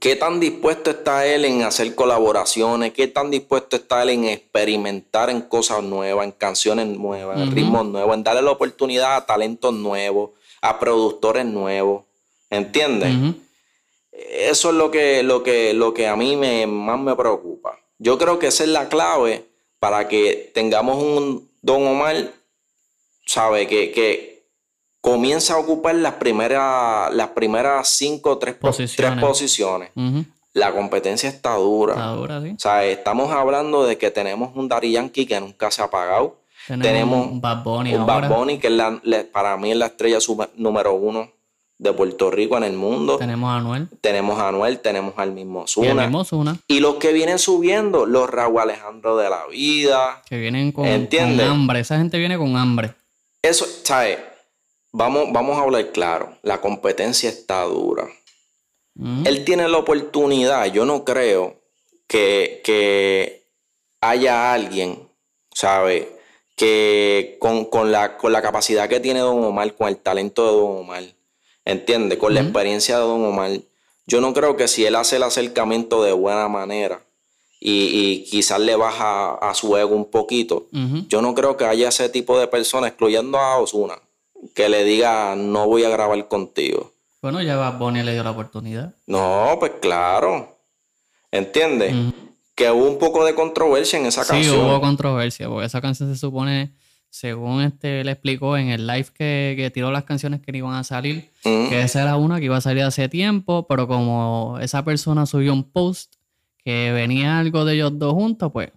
qué 0.00 0.16
tan 0.16 0.40
dispuesto 0.40 0.90
está 0.90 1.24
él 1.26 1.44
en 1.44 1.62
hacer 1.62 1.94
colaboraciones, 1.94 2.92
qué 2.92 3.06
tan 3.06 3.30
dispuesto 3.30 3.76
está 3.76 4.02
él 4.02 4.08
en 4.10 4.24
experimentar 4.24 5.30
en 5.30 5.42
cosas 5.42 5.82
nuevas, 5.84 6.24
en 6.24 6.32
canciones 6.32 6.86
nuevas, 6.88 7.38
en 7.38 7.52
ritmos 7.54 7.86
nuevos, 7.86 8.14
en 8.16 8.24
darle 8.24 8.42
la 8.42 8.50
oportunidad 8.50 9.14
a 9.14 9.26
talentos 9.26 9.72
nuevos, 9.74 10.30
a 10.60 10.80
productores 10.80 11.44
nuevos. 11.44 12.04
¿Entiendes? 12.50 13.10
Eso 14.12 14.70
es 14.70 14.74
lo 14.74 14.90
que, 14.90 15.22
lo 15.22 15.42
que, 15.42 15.72
lo 15.72 15.94
que 15.94 16.06
a 16.08 16.16
mí 16.16 16.36
me, 16.36 16.66
más 16.66 16.98
me 16.98 17.14
preocupa. 17.14 17.78
Yo 17.98 18.18
creo 18.18 18.38
que 18.38 18.48
esa 18.48 18.64
es 18.64 18.70
la 18.70 18.88
clave 18.88 19.44
para 19.78 20.08
que 20.08 20.50
tengamos 20.54 20.96
un 21.02 21.48
Don 21.62 21.86
Omar, 21.86 22.30
sabe, 23.32 23.66
que, 23.66 23.90
que 23.92 24.44
comienza 25.00 25.54
a 25.54 25.58
ocupar 25.58 25.94
las 25.96 26.14
primeras, 26.14 27.12
las 27.14 27.28
primeras 27.28 27.88
cinco 27.88 28.30
o 28.32 28.38
tres 28.38 28.54
po- 28.54 28.68
Posiciones. 28.68 28.96
tres 28.96 29.24
posiciones. 29.28 29.90
La 30.54 30.72
competencia 30.72 31.28
está 31.30 31.54
dura. 31.54 31.94
Está 31.94 32.08
dura, 32.08 32.42
sí. 32.42 32.50
O 32.50 32.58
sea, 32.60 32.84
estamos 32.84 33.32
hablando 33.32 33.84
de 33.86 33.96
que 33.96 34.10
tenemos 34.10 34.50
un 34.54 34.68
Daddy 34.68 34.92
Yankee 34.92 35.24
que 35.26 35.40
nunca 35.40 35.70
se 35.70 35.80
ha 35.80 35.86
apagado. 35.86 36.36
Tenemos, 36.68 36.86
Tenemos 36.86 37.26
un 37.26 37.40
Bad 37.40 37.62
Bunny 37.64 37.94
un 37.94 38.00
ahora. 38.02 38.28
Bad 38.28 38.36
Bunny 38.38 38.58
que 38.58 38.66
es 38.68 38.72
la- 38.74 39.00
la- 39.02 39.24
para 39.32 39.56
mí 39.56 39.70
es 39.72 39.76
la 39.78 39.86
estrella 39.86 40.18
número 40.56 40.92
uno 40.94 41.30
de 41.78 41.92
Puerto 41.94 42.30
Rico 42.30 42.56
en 42.58 42.62
el 42.64 42.74
mundo. 42.74 43.16
Tenemos 43.16 43.50
a 43.50 43.56
Anuel. 43.56 43.88
Tenemos 44.00 44.38
a 44.38 44.48
Anuel, 44.48 44.78
tenemos 44.78 45.14
al 45.16 45.32
mismo 45.32 45.64
Y 45.66 45.68
Zuna. 45.68 46.10
Ozuna, 46.16 46.56
Y 46.68 46.78
los 46.80 46.96
que 46.96 47.12
vienen 47.12 47.38
subiendo, 47.40 48.06
los 48.06 48.30
Raúl 48.30 48.60
Alejandro 48.60 49.16
de 49.16 49.28
la 49.30 49.46
vida. 49.50 50.22
que 50.28 50.36
vienen 50.38 50.70
con, 50.70 50.84
con 50.84 51.40
hambre. 51.40 51.80
Esa 51.80 51.96
gente 51.98 52.18
viene 52.18 52.36
con 52.38 52.56
hambre. 52.56 52.94
Eso, 53.42 53.66
¿sabes? 53.82 54.18
Vamos, 54.92 55.32
vamos 55.32 55.58
a 55.58 55.62
hablar 55.62 55.90
claro. 55.90 56.38
La 56.42 56.60
competencia 56.60 57.28
está 57.28 57.62
dura. 57.62 58.08
Él 59.24 59.44
tiene 59.44 59.66
la 59.68 59.78
oportunidad, 59.78 60.66
yo 60.66 60.84
no 60.84 61.02
creo 61.02 61.62
que, 62.06 62.60
que 62.62 63.48
haya 64.02 64.52
alguien, 64.52 65.08
¿sabe? 65.54 66.18
Que 66.56 67.38
con, 67.40 67.90
la, 67.90 68.18
con 68.18 68.32
la 68.32 68.42
capacidad 68.42 68.90
que 68.90 69.00
tiene 69.00 69.20
Don 69.20 69.42
Omar, 69.42 69.74
con 69.74 69.88
el 69.88 69.96
talento 69.96 70.44
de 70.44 70.52
Don 70.52 70.76
Omar, 70.80 71.04
¿entiende? 71.64 72.18
Con 72.18 72.34
la 72.34 72.42
experiencia 72.42 72.96
de 72.98 73.04
Don 73.04 73.24
Omar, 73.24 73.50
yo 74.06 74.20
no 74.20 74.34
creo 74.34 74.56
que 74.56 74.68
si 74.68 74.84
él 74.84 74.94
hace 74.94 75.16
el 75.16 75.22
acercamiento 75.22 76.02
de 76.02 76.12
buena 76.12 76.48
manera 76.48 77.02
y, 77.64 78.24
quizás 78.24 78.60
le 78.60 78.74
baja 78.74 79.34
a 79.34 79.54
su 79.54 79.76
ego 79.76 79.94
un 79.94 80.10
poquito, 80.10 80.66
yo 81.08 81.22
no 81.22 81.34
creo 81.34 81.56
que 81.56 81.64
haya 81.64 81.88
ese 81.88 82.08
tipo 82.08 82.38
de 82.38 82.48
personas, 82.48 82.90
excluyendo 82.90 83.38
a 83.38 83.58
Osuna, 83.58 83.94
que 84.54 84.68
le 84.68 84.84
diga 84.84 85.36
no 85.36 85.66
voy 85.66 85.84
a 85.84 85.88
grabar 85.88 86.26
contigo. 86.26 86.90
Bueno, 87.20 87.40
ya 87.40 87.56
Bad 87.56 87.78
Bunny 87.78 88.02
le 88.02 88.14
dio 88.14 88.24
la 88.24 88.32
oportunidad. 88.32 88.94
No, 89.06 89.56
pues 89.60 89.72
claro. 89.80 90.58
¿Entiendes? 91.30 91.94
Que 92.56 92.68
hubo 92.72 92.88
un 92.88 92.98
poco 92.98 93.24
de 93.24 93.34
controversia 93.34 93.98
en 93.98 94.06
esa 94.06 94.24
canción. 94.24 94.56
Sí, 94.56 94.60
hubo 94.60 94.80
controversia, 94.80 95.48
porque 95.48 95.66
esa 95.66 95.80
canción 95.80 96.12
se 96.12 96.18
supone, 96.18 96.72
según 97.10 97.62
este 97.62 98.02
le 98.02 98.10
explicó 98.10 98.56
en 98.56 98.70
el 98.70 98.88
live 98.88 99.06
que, 99.14 99.70
tiró 99.72 99.92
las 99.92 100.02
canciones 100.02 100.40
que 100.40 100.56
iban 100.56 100.74
a 100.74 100.82
salir, 100.82 101.30
que 101.44 101.80
esa 101.80 102.02
era 102.02 102.16
una 102.16 102.40
que 102.40 102.46
iba 102.46 102.56
a 102.56 102.60
salir 102.60 102.82
hace 102.82 103.08
tiempo, 103.08 103.68
pero 103.68 103.86
como 103.86 104.58
esa 104.60 104.84
persona 104.84 105.24
subió 105.24 105.52
un 105.52 105.62
post 105.62 106.16
que 106.64 106.92
venía 106.92 107.38
algo 107.38 107.64
de 107.64 107.74
ellos 107.74 107.98
dos 107.98 108.12
juntos, 108.12 108.50
pues 108.52 108.70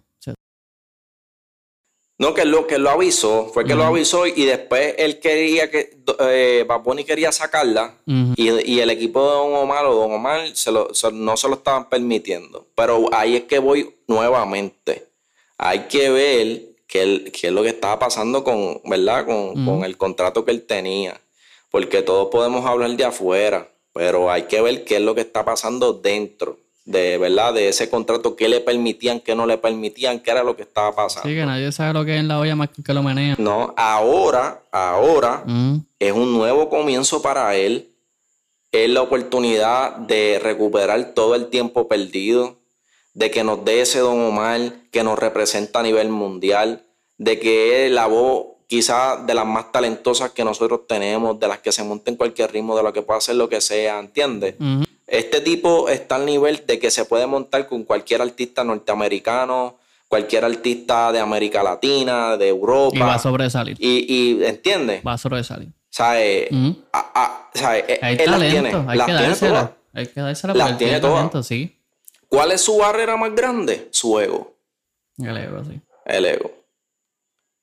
no, 2.18 2.32
que 2.32 2.46
lo 2.46 2.66
que 2.66 2.78
lo 2.78 2.88
avisó, 2.88 3.50
fue 3.52 3.66
que 3.66 3.74
lo 3.74 3.84
avisó 3.84 4.26
y 4.26 4.46
después 4.46 4.94
él 4.96 5.20
quería 5.20 5.70
que 5.70 5.98
eh, 6.20 6.66
quería 7.06 7.30
sacarla 7.30 7.94
y, 8.06 8.78
el 8.78 8.90
equipo 8.90 9.20
de 9.20 9.28
Don 9.28 9.54
Omar 9.54 9.84
o 9.84 9.94
Don 9.94 10.12
Omar 10.12 10.46
no 11.12 11.36
se 11.36 11.48
lo 11.48 11.54
estaban 11.54 11.90
permitiendo. 11.90 12.66
Pero 12.74 13.12
ahí 13.12 13.36
es 13.36 13.42
que 13.44 13.58
voy 13.58 13.94
nuevamente. 14.06 15.08
Hay 15.58 15.80
que 15.88 16.08
ver 16.08 16.62
qué, 16.86 17.30
es 17.42 17.52
lo 17.52 17.62
que 17.62 17.68
estaba 17.68 17.98
pasando 17.98 18.42
con, 18.42 18.80
¿verdad? 18.86 19.26
Con, 19.26 19.66
con 19.66 19.84
el 19.84 19.98
contrato 19.98 20.46
que 20.46 20.52
él 20.52 20.62
tenía. 20.62 21.20
Porque 21.70 22.00
todos 22.00 22.28
podemos 22.30 22.64
hablar 22.64 22.92
de 22.92 23.04
afuera, 23.04 23.70
pero 23.92 24.30
hay 24.30 24.44
que 24.44 24.62
ver 24.62 24.84
qué 24.84 24.96
es 24.96 25.02
lo 25.02 25.14
que 25.14 25.20
está 25.20 25.44
pasando 25.44 25.92
dentro 25.92 26.58
de 26.86 27.18
verdad 27.18 27.52
de 27.52 27.68
ese 27.68 27.90
contrato, 27.90 28.36
qué 28.36 28.48
le 28.48 28.60
permitían, 28.60 29.18
qué 29.20 29.34
no 29.34 29.44
le 29.44 29.58
permitían, 29.58 30.20
qué 30.20 30.30
era 30.30 30.44
lo 30.44 30.56
que 30.56 30.62
estaba 30.62 30.94
pasando. 30.94 31.28
Sí, 31.28 31.34
que 31.34 31.44
nadie 31.44 31.70
sabe 31.72 31.92
lo 31.92 32.04
que 32.04 32.14
es 32.14 32.20
en 32.20 32.28
la 32.28 32.38
olla 32.38 32.54
más 32.54 32.70
que, 32.70 32.94
lo 32.94 33.02
menea. 33.02 33.34
No, 33.38 33.74
ahora, 33.76 34.62
ahora 34.70 35.42
mm. 35.44 35.78
es 35.98 36.12
un 36.12 36.32
nuevo 36.32 36.70
comienzo 36.70 37.20
para 37.20 37.56
él. 37.56 37.92
Es 38.70 38.88
la 38.88 39.02
oportunidad 39.02 39.96
de 39.96 40.38
recuperar 40.40 41.12
todo 41.12 41.34
el 41.34 41.48
tiempo 41.48 41.88
perdido, 41.88 42.60
de 43.14 43.32
que 43.32 43.42
nos 43.42 43.64
dé 43.64 43.80
ese 43.80 43.98
Don 43.98 44.20
Omar 44.20 44.60
que 44.92 45.02
nos 45.02 45.18
representa 45.18 45.80
a 45.80 45.82
nivel 45.82 46.08
mundial, 46.08 46.84
de 47.18 47.40
que 47.40 47.86
es 47.86 47.92
la 47.92 48.06
voz 48.06 48.46
quizás 48.68 49.26
de 49.26 49.34
las 49.34 49.46
más 49.46 49.72
talentosas 49.72 50.30
que 50.30 50.44
nosotros 50.44 50.86
tenemos, 50.86 51.38
de 51.40 51.48
las 51.48 51.58
que 51.58 51.72
se 51.72 51.82
monten 51.82 52.14
en 52.14 52.18
cualquier 52.18 52.52
ritmo, 52.52 52.76
de 52.76 52.82
lo 52.84 52.92
que 52.92 53.02
pueda 53.02 53.18
hacer 53.18 53.34
lo 53.34 53.48
que 53.48 53.60
sea, 53.60 53.98
¿entiendes? 53.98 54.54
Este 55.06 55.40
tipo 55.40 55.88
está 55.88 56.16
al 56.16 56.26
nivel 56.26 56.64
de 56.66 56.78
que 56.78 56.90
se 56.90 57.04
puede 57.04 57.26
montar 57.26 57.68
con 57.68 57.84
cualquier 57.84 58.22
artista 58.22 58.64
norteamericano, 58.64 59.78
cualquier 60.08 60.44
artista 60.44 61.12
de 61.12 61.20
América 61.20 61.62
Latina, 61.62 62.36
de 62.36 62.48
Europa. 62.48 62.96
Y 62.96 63.00
va 63.00 63.14
a 63.14 63.18
sobresalir. 63.18 63.76
Y, 63.78 64.12
y 64.12 64.44
¿entiendes? 64.44 65.02
Va 65.06 65.12
a 65.12 65.18
sobresalir. 65.18 65.68
¿Sabes? 65.90 66.48
hay 66.50 68.16
él 68.18 68.24
talento, 68.24 68.28
las 68.34 68.40
tiene. 68.50 68.84
Hay 68.86 68.98
que 68.98 69.12
dársela. 69.12 69.76
Hay 69.94 70.06
que 70.08 70.20
dársela 70.20 70.54
las 70.54 70.78
tiene 70.78 71.00
todas. 71.00 71.46
sí. 71.46 71.72
¿Cuál 72.28 72.52
es 72.52 72.60
su 72.60 72.76
barrera 72.76 73.16
más 73.16 73.34
grande? 73.34 73.88
Su 73.92 74.18
ego. 74.18 74.54
El 75.16 75.36
ego, 75.36 75.64
sí. 75.64 75.80
El 76.04 76.26
ego. 76.26 76.50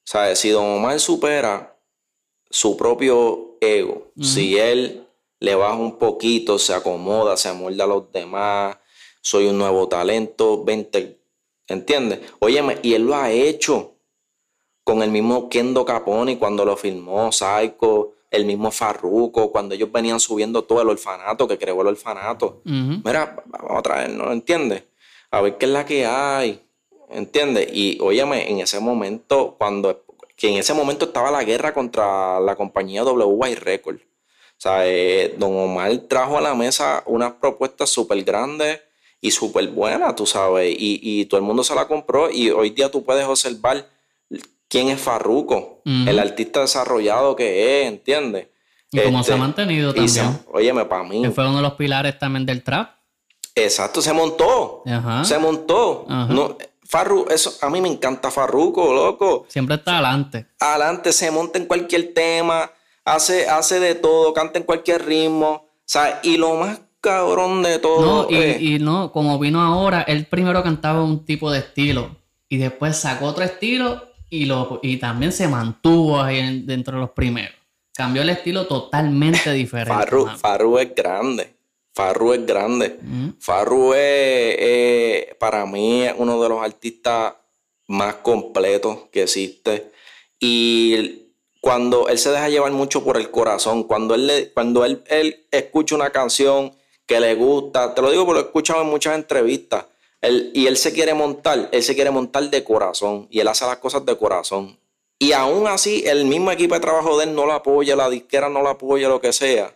¿Sabes? 0.05 0.39
Si 0.39 0.49
Don 0.49 0.65
Omar 0.65 0.99
supera 0.99 1.75
su 2.49 2.75
propio 2.77 3.57
ego, 3.59 4.11
si 4.19 4.57
él 4.57 5.02
le 5.43 5.55
baja 5.55 5.75
un 5.75 5.97
poquito, 5.97 6.57
se 6.57 6.73
acomoda, 6.73 7.35
se 7.35 7.49
amolda 7.49 7.83
a 7.83 7.87
los 7.87 8.09
demás, 8.13 8.77
soy 9.19 9.47
un 9.47 9.57
nuevo 9.57 9.89
talento, 9.89 10.63
vente, 10.63 11.19
¿entiendes? 11.67 12.21
Óyeme, 12.39 12.77
y 12.81 12.93
él 12.93 13.03
lo 13.03 13.15
ha 13.15 13.29
hecho 13.29 13.95
con 14.85 15.03
el 15.03 15.11
mismo 15.11 15.49
Kendo 15.49 15.83
Caponi 15.83 16.37
cuando 16.37 16.63
lo 16.63 16.77
filmó, 16.77 17.29
Psycho, 17.33 18.13
el 18.31 18.45
mismo 18.45 18.71
Farruko, 18.71 19.51
cuando 19.51 19.75
ellos 19.75 19.91
venían 19.91 20.21
subiendo 20.21 20.63
todo 20.63 20.81
el 20.81 20.87
orfanato, 20.87 21.45
que 21.45 21.57
creó 21.57 21.81
el 21.81 21.87
orfanato. 21.87 22.61
Mira, 22.63 23.43
vamos 23.45 23.71
a 23.77 23.81
traernos, 23.81 24.31
¿entiendes? 24.31 24.85
A 25.29 25.41
ver 25.41 25.57
qué 25.57 25.65
es 25.65 25.71
la 25.73 25.85
que 25.85 26.05
hay, 26.05 26.61
¿entiendes? 27.09 27.67
Y 27.73 27.97
óyeme, 27.99 28.49
en 28.49 28.61
ese 28.61 28.79
momento, 28.79 29.55
cuando, 29.57 30.05
que 30.37 30.47
en 30.47 30.55
ese 30.55 30.73
momento 30.73 31.03
estaba 31.03 31.31
la 31.31 31.43
guerra 31.43 31.73
contra 31.73 32.39
la 32.39 32.55
compañía 32.55 33.03
WY 33.03 33.55
Records 33.55 34.12
sea, 34.63 34.87
eh, 34.87 35.35
don 35.37 35.57
Omar 35.57 35.91
trajo 36.07 36.37
a 36.37 36.41
la 36.41 36.55
mesa 36.55 37.03
unas 37.05 37.33
propuestas 37.33 37.89
súper 37.89 38.23
grandes 38.23 38.79
y 39.19 39.31
súper 39.31 39.67
buenas, 39.67 40.15
tú 40.15 40.25
sabes, 40.25 40.73
y, 40.77 41.25
todo 41.25 41.39
el 41.39 41.45
mundo 41.45 41.63
se 41.63 41.75
la 41.75 41.87
compró 41.87 42.29
y 42.29 42.49
hoy 42.49 42.71
día 42.71 42.89
tú 42.89 43.03
puedes 43.03 43.25
observar 43.25 43.87
quién 44.67 44.89
es 44.89 44.99
Farruko, 44.99 45.81
el 45.85 46.19
artista 46.19 46.61
desarrollado 46.61 47.35
que 47.35 47.81
es, 47.81 47.87
¿entiendes? 47.87 48.47
Y 48.91 48.99
cómo 49.01 49.23
se 49.23 49.31
ha 49.31 49.35
este, 49.35 49.41
mantenido 49.41 49.93
también. 49.93 50.39
óyeme, 50.51 50.85
para 50.85 51.03
mí. 51.03 51.21
Que 51.21 51.31
fue 51.31 51.47
uno 51.47 51.57
de 51.57 51.63
los 51.63 51.73
pilares 51.73 52.19
también 52.19 52.45
del 52.45 52.63
trap. 52.63 52.91
Exacto, 53.55 54.01
se 54.01 54.13
montó. 54.13 54.83
Se 55.23 55.37
montó. 55.39 56.05
No, 56.07 56.57
Farru, 56.83 57.25
eso, 57.29 57.55
a 57.61 57.69
mí 57.69 57.81
me 57.81 57.89
encanta 57.89 58.29
Farruko, 58.29 58.93
loco. 58.93 59.45
Siempre 59.47 59.75
está 59.75 59.93
adelante. 59.93 60.47
Adelante, 60.59 61.11
se 61.11 61.31
monta 61.31 61.57
en 61.57 61.65
cualquier 61.65 62.13
tema 62.13 62.69
hace, 63.05 63.47
hace 63.47 63.79
de 63.79 63.95
todo, 63.95 64.33
canta 64.33 64.59
en 64.59 64.65
cualquier 64.65 65.05
ritmo. 65.05 65.67
sea, 65.85 66.19
Y 66.23 66.37
lo 66.37 66.55
más 66.55 66.81
cabrón 67.03 67.61
de 67.63 67.79
todo. 67.79 68.29
No, 68.29 68.31
y, 68.31 68.79
no, 68.79 69.11
como 69.11 69.37
vino 69.37 69.61
ahora, 69.61 70.03
él 70.03 70.25
primero 70.25 70.63
cantaba 70.63 71.03
un 71.03 71.25
tipo 71.25 71.51
de 71.51 71.59
estilo 71.59 72.15
y 72.47 72.57
después 72.57 72.97
sacó 72.97 73.25
otro 73.25 73.43
estilo 73.43 74.07
y, 74.29 74.45
lo, 74.45 74.79
y 74.81 74.97
también 74.97 75.31
se 75.31 75.47
mantuvo 75.47 76.21
ahí 76.21 76.61
dentro 76.61 76.95
de 76.95 77.01
los 77.01 77.11
primeros. 77.11 77.55
Cambió 77.93 78.21
el 78.21 78.29
estilo 78.29 78.65
totalmente 78.65 79.51
diferente. 79.53 79.93
Farru, 79.93 80.27
Farru 80.37 80.79
es 80.79 80.95
grande. 80.95 81.53
Farru 81.93 82.33
es 82.33 82.45
grande. 82.45 82.99
Farru 83.39 83.93
es, 83.93 85.35
para 85.35 85.65
mí, 85.65 86.05
uno 86.17 86.41
de 86.41 86.49
los 86.49 86.63
artistas 86.63 87.33
más 87.87 88.15
completos 88.15 89.09
que 89.11 89.23
existe. 89.23 89.91
Y 90.39 91.22
cuando 91.63 92.09
él 92.09 92.17
se 92.17 92.29
deja 92.29 92.49
llevar 92.49 92.73
mucho 92.73 93.05
por 93.05 93.15
el 93.15 93.31
corazón, 93.31 93.85
cuando 93.85 94.15
él, 94.15 94.51
cuando 94.53 94.83
él, 94.83 95.01
él 95.07 95.45
escucha 95.49 95.95
una 95.95 96.09
canción 96.09 96.73
que 97.05 97.21
le 97.21 97.35
gusta, 97.35 97.95
te 97.95 98.01
lo 98.01 98.11
digo 98.11 98.25
porque 98.25 98.41
lo 98.41 98.43
he 98.43 98.47
escuchado 98.47 98.81
en 98.81 98.89
muchas 98.89 99.15
entrevistas, 99.15 99.85
él, 100.19 100.51
y 100.53 100.67
él 100.67 100.75
se 100.75 100.91
quiere 100.91 101.13
montar, 101.13 101.69
él 101.71 101.81
se 101.81 101.95
quiere 101.95 102.11
montar 102.11 102.49
de 102.49 102.65
corazón 102.65 103.29
y 103.31 103.39
él 103.39 103.47
hace 103.47 103.65
las 103.65 103.77
cosas 103.77 104.05
de 104.05 104.17
corazón. 104.17 104.77
Y 105.17 105.31
aún 105.31 105.65
así, 105.67 106.03
el 106.05 106.25
mismo 106.25 106.51
equipo 106.51 106.73
de 106.73 106.81
trabajo 106.81 107.17
de 107.17 107.27
él 107.27 107.33
no 107.33 107.45
lo 107.45 107.53
apoya, 107.53 107.95
la 107.95 108.09
disquera 108.09 108.49
no 108.49 108.61
lo 108.61 108.67
apoya, 108.67 109.07
lo 109.07 109.21
que 109.21 109.31
sea. 109.31 109.73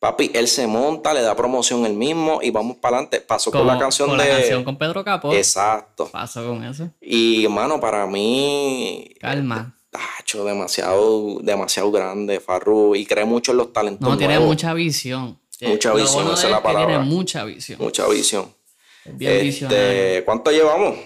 Papi, 0.00 0.32
él 0.34 0.48
se 0.48 0.66
monta, 0.66 1.14
le 1.14 1.22
da 1.22 1.36
promoción 1.36 1.86
él 1.86 1.94
mismo 1.94 2.40
y 2.42 2.50
vamos 2.50 2.78
para 2.78 2.96
adelante. 2.96 3.20
Pasó 3.20 3.52
con, 3.52 3.64
la 3.64 3.78
canción 3.78 4.08
con 4.08 4.18
de. 4.18 4.24
La 4.24 4.38
canción 4.38 4.64
con 4.64 4.76
Pedro 4.76 5.04
Capó. 5.04 5.32
Exacto. 5.32 6.08
Pasó 6.10 6.44
con 6.48 6.64
eso. 6.64 6.90
Y, 7.00 7.44
hermano, 7.44 7.78
para 7.78 8.08
mí. 8.08 9.14
Calma 9.20 9.77
tacho, 9.90 10.44
demasiado, 10.44 11.38
demasiado 11.40 11.90
grande, 11.90 12.40
Farru, 12.40 12.94
y 12.94 13.06
cree 13.06 13.24
mucho 13.24 13.52
en 13.52 13.58
los 13.58 13.72
talentos. 13.72 14.08
No, 14.08 14.16
tiene 14.16 14.38
mucha 14.38 14.74
visión. 14.74 15.38
Mucha 15.60 15.92
visión, 15.92 16.32
esa 16.32 16.46
es 16.46 16.50
la 16.50 16.62
palabra. 16.62 16.98
Tiene 16.98 17.04
mucha 17.04 17.44
visión. 17.44 17.78
Mucha 17.80 18.06
visión. 18.08 18.54
bien 19.04 19.46
este, 19.46 20.22
¿Cuánto 20.24 20.50
llevamos? 20.50 20.96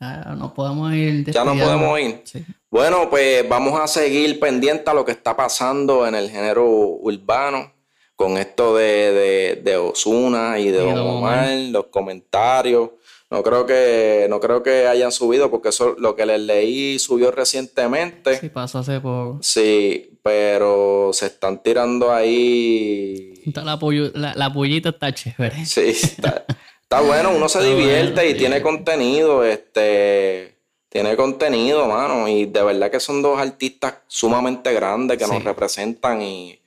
Ya 0.00 0.34
no 0.36 0.52
podemos 0.52 0.92
ir. 0.92 1.30
Ya 1.30 1.44
no 1.44 1.54
podemos 1.54 2.00
ir. 2.00 2.22
Bueno, 2.70 3.08
pues 3.08 3.48
vamos 3.48 3.78
a 3.80 3.86
seguir 3.86 4.38
pendiente 4.38 4.90
a 4.90 4.94
lo 4.94 5.04
que 5.04 5.12
está 5.12 5.36
pasando 5.36 6.06
en 6.06 6.14
el 6.14 6.30
género 6.30 6.66
urbano 6.66 7.72
con 8.16 8.36
esto 8.36 8.76
de, 8.76 9.12
de, 9.12 9.60
de 9.62 9.76
Osuna 9.76 10.58
y 10.58 10.70
de 10.70 10.82
Omar, 10.82 11.48
los 11.70 11.86
comentarios. 11.86 12.90
No 13.34 13.42
creo 13.42 13.66
que, 13.66 14.28
no 14.30 14.38
creo 14.38 14.62
que 14.62 14.86
hayan 14.86 15.10
subido 15.10 15.50
porque 15.50 15.70
eso 15.70 15.96
lo 15.98 16.14
que 16.14 16.24
les 16.24 16.40
leí 16.40 17.00
subió 17.00 17.32
recientemente. 17.32 18.38
Sí, 18.38 18.48
pasó 18.48 18.78
hace 18.78 19.00
poco. 19.00 19.40
Sí, 19.42 20.20
pero 20.22 21.10
se 21.12 21.26
están 21.26 21.60
tirando 21.60 22.12
ahí. 22.12 23.42
La, 23.52 24.34
la, 24.36 24.52
pollita 24.52 24.90
está 24.90 25.12
chévere. 25.12 25.66
Sí, 25.66 25.80
está, 25.80 26.44
bueno, 27.00 27.32
uno 27.34 27.48
se 27.48 27.60
divierte 27.64 28.30
y 28.30 28.34
tiene 28.34 28.62
contenido, 28.62 29.42
este, 29.42 30.60
tiene 30.88 31.16
contenido, 31.16 31.88
mano, 31.88 32.28
y 32.28 32.46
de 32.46 32.62
verdad 32.62 32.88
que 32.88 33.00
son 33.00 33.20
dos 33.20 33.40
artistas 33.40 33.96
sumamente 34.06 34.72
grandes 34.72 35.18
que 35.18 35.26
nos 35.26 35.42
representan 35.42 36.22
y, 36.22 36.60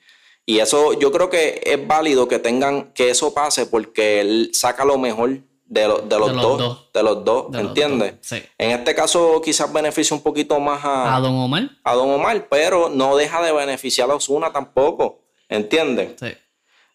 Y 0.46 0.60
eso 0.60 1.00
yo 1.00 1.14
creo 1.14 1.30
que 1.30 1.62
es 1.64 1.88
válido 1.88 2.28
que 2.28 2.40
tengan, 2.40 2.92
que 2.92 3.10
eso 3.10 3.34
pase 3.34 3.68
porque 3.68 4.20
él 4.20 4.50
saca 4.52 4.84
lo 4.84 4.98
mejor 4.98 5.47
de, 5.68 5.82
de, 5.82 5.88
los, 6.20 6.34
dos, 6.34 6.92
De 6.94 7.04
los 7.04 7.26
dos, 7.26 7.48
¿entiendes? 7.54 8.16
Sí. 8.22 8.42
En 8.58 8.72
este 8.72 8.96
caso 8.96 9.42
quizás 9.44 9.72
beneficia 9.72 10.16
un 10.16 10.24
poquito 10.24 10.60
más 10.60 10.84
a... 10.84 11.16
A 11.16 11.20
Don 11.20 11.36
Omar. 11.36 11.70
A 11.84 11.94
Don 11.94 12.10
Omar, 12.10 12.48
pero 12.50 12.90
no 12.90 13.16
deja 13.18 13.42
de 13.42 13.52
beneficiar 13.52 14.10
a 14.10 14.16
Osuna 14.16 14.52
tampoco, 14.52 15.24
¿entiendes? 15.50 16.14
Sí. 16.20 16.34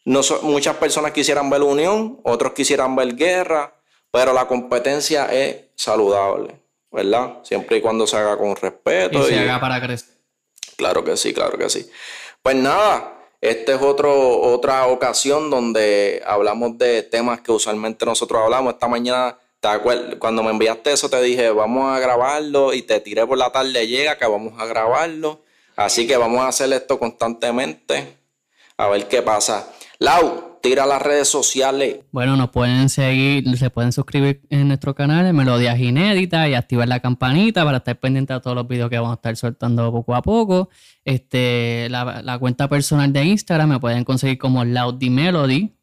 No 0.05 0.21
muchas 0.43 0.77
personas 0.77 1.13
quisieran 1.13 1.49
ver 1.49 1.63
unión, 1.63 2.21
otros 2.25 2.53
quisieran 2.53 2.97
ver 2.97 3.15
guerra, 3.15 3.75
pero 4.11 4.33
la 4.33 4.49
competencia 4.49 5.27
es 5.27 5.67
saludable, 5.77 6.61
¿verdad? 6.91 7.39
Siempre 7.45 7.77
y 7.77 7.81
cuando 7.81 8.07
se 8.07 8.17
haga 8.17 8.37
con 8.37 8.57
respeto. 8.57 9.23
Y 9.29 9.31
se 9.31 9.39
haga 9.39 9.61
para 9.61 9.81
crecer. 9.81 10.09
Claro 10.77 11.05
que 11.05 11.17
sí, 11.17 11.33
claro 11.33 11.57
que 11.57 11.69
sí. 11.69 11.89
Pues 12.43 12.57
nada, 12.57 13.22
esta 13.43 13.75
es 13.75 13.83
otro, 13.83 14.41
otra 14.41 14.87
ocasión 14.87 15.51
donde 15.51 16.23
hablamos 16.25 16.79
de 16.79 17.03
temas 17.03 17.41
que 17.41 17.51
usualmente 17.51 18.07
nosotros 18.07 18.41
hablamos. 18.41 18.75
Esta 18.75 18.87
mañana, 18.87 19.37
cuando 20.21 20.45
me 20.45 20.51
enviaste 20.51 20.93
eso, 20.93 21.11
te 21.11 21.21
dije, 21.21 21.51
vamos 21.51 21.93
a 21.93 21.99
grabarlo 21.99 22.73
y 22.73 22.83
te 22.83 23.01
tiré 23.01 23.27
por 23.27 23.37
la 23.37 23.51
tarde, 23.51 23.89
llega 23.89 24.17
que 24.17 24.27
vamos 24.27 24.55
a 24.61 24.67
grabarlo. 24.67 25.43
Así 25.75 26.07
que 26.07 26.17
vamos 26.17 26.41
a 26.41 26.49
hacer 26.49 26.73
esto 26.73 27.01
constantemente, 27.01 28.17
a 28.77 28.87
ver 28.87 29.09
qué 29.09 29.23
pasa. 29.23 29.73
Lau, 29.99 30.52
tira 30.63 30.87
las 30.87 31.03
redes 31.03 31.29
sociales. 31.29 31.97
Bueno, 32.13 32.37
nos 32.37 32.51
pueden 32.51 32.89
seguir, 32.89 33.59
se 33.59 33.69
pueden 33.69 33.93
suscribir 33.93 34.41
en 34.49 34.69
nuestro 34.69 34.95
canal 34.95 35.25
de 35.27 35.33
Melodías 35.33 35.79
Inéditas 35.79 36.49
y 36.49 36.55
activar 36.55 36.89
la 36.89 37.01
campanita 37.01 37.65
para 37.65 37.79
estar 37.79 37.99
pendiente 37.99 38.33
de 38.33 38.41
todos 38.41 38.57
los 38.57 38.67
videos 38.69 38.89
que 38.89 38.97
vamos 38.97 39.11
a 39.11 39.15
estar 39.17 39.37
soltando 39.37 39.91
poco 39.91 40.15
a 40.15 40.23
poco. 40.23 40.71
Este, 41.05 41.89
la, 41.91 42.39
cuenta 42.39 42.69
personal 42.69 43.13
de 43.13 43.25
Instagram 43.25 43.71
me 43.71 43.81
pueden 43.81 44.05
conseguir 44.05 44.39
como 44.39 44.65
Laudy 44.65 45.11
Melody. 45.11 45.75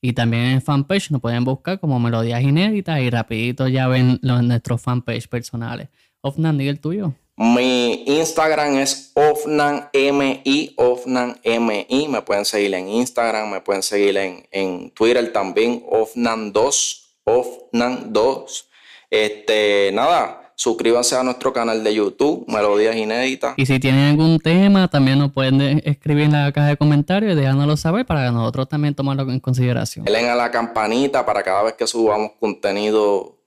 Y 0.00 0.12
también 0.12 0.44
en 0.44 0.62
fanpage 0.62 1.10
nos 1.10 1.20
pueden 1.20 1.44
buscar 1.44 1.80
como 1.80 1.98
Melodías 1.98 2.42
Inéditas 2.42 3.00
y 3.00 3.10
rapidito 3.10 3.66
ya 3.66 3.88
ven 3.88 4.18
los, 4.22 4.42
nuestros 4.42 4.80
fanpage 4.80 5.28
personales. 5.28 5.88
Ofnan, 6.20 6.58
diga 6.58 6.70
el 6.70 6.80
tuyo. 6.80 7.14
Mi 7.40 8.02
Instagram 8.04 8.78
es 8.78 9.12
OfnanMI, 9.14 10.74
OfnanMI. 10.76 12.08
Me 12.08 12.22
pueden 12.22 12.44
seguir 12.44 12.74
en 12.74 12.88
Instagram, 12.88 13.48
me 13.52 13.60
pueden 13.60 13.84
seguir 13.84 14.16
en, 14.16 14.48
en 14.50 14.90
Twitter 14.90 15.32
también, 15.32 15.84
Ofnan2, 15.86 17.02
Ofnan2. 17.24 18.64
Este, 19.10 19.92
nada, 19.94 20.52
suscríbanse 20.56 21.14
a 21.14 21.22
nuestro 21.22 21.52
canal 21.52 21.84
de 21.84 21.94
YouTube, 21.94 22.44
Melodías 22.48 22.96
Inéditas. 22.96 23.54
Y 23.56 23.66
si 23.66 23.78
tienen 23.78 24.10
algún 24.10 24.40
tema, 24.40 24.88
también 24.88 25.20
nos 25.20 25.30
pueden 25.30 25.60
escribir 25.84 26.24
en 26.24 26.32
la 26.32 26.50
caja 26.50 26.66
de 26.66 26.76
comentarios 26.76 27.34
y 27.34 27.36
dejárnoslo 27.36 27.76
saber 27.76 28.04
para 28.04 28.26
que 28.26 28.32
nosotros 28.32 28.68
también 28.68 28.96
tomarlo 28.96 29.30
en 29.30 29.38
consideración. 29.38 30.04
Denle 30.04 30.28
a 30.28 30.34
la 30.34 30.50
campanita 30.50 31.24
para 31.24 31.44
cada 31.44 31.62
vez 31.62 31.74
que 31.74 31.86
subamos 31.86 32.32
contenido 32.40 33.37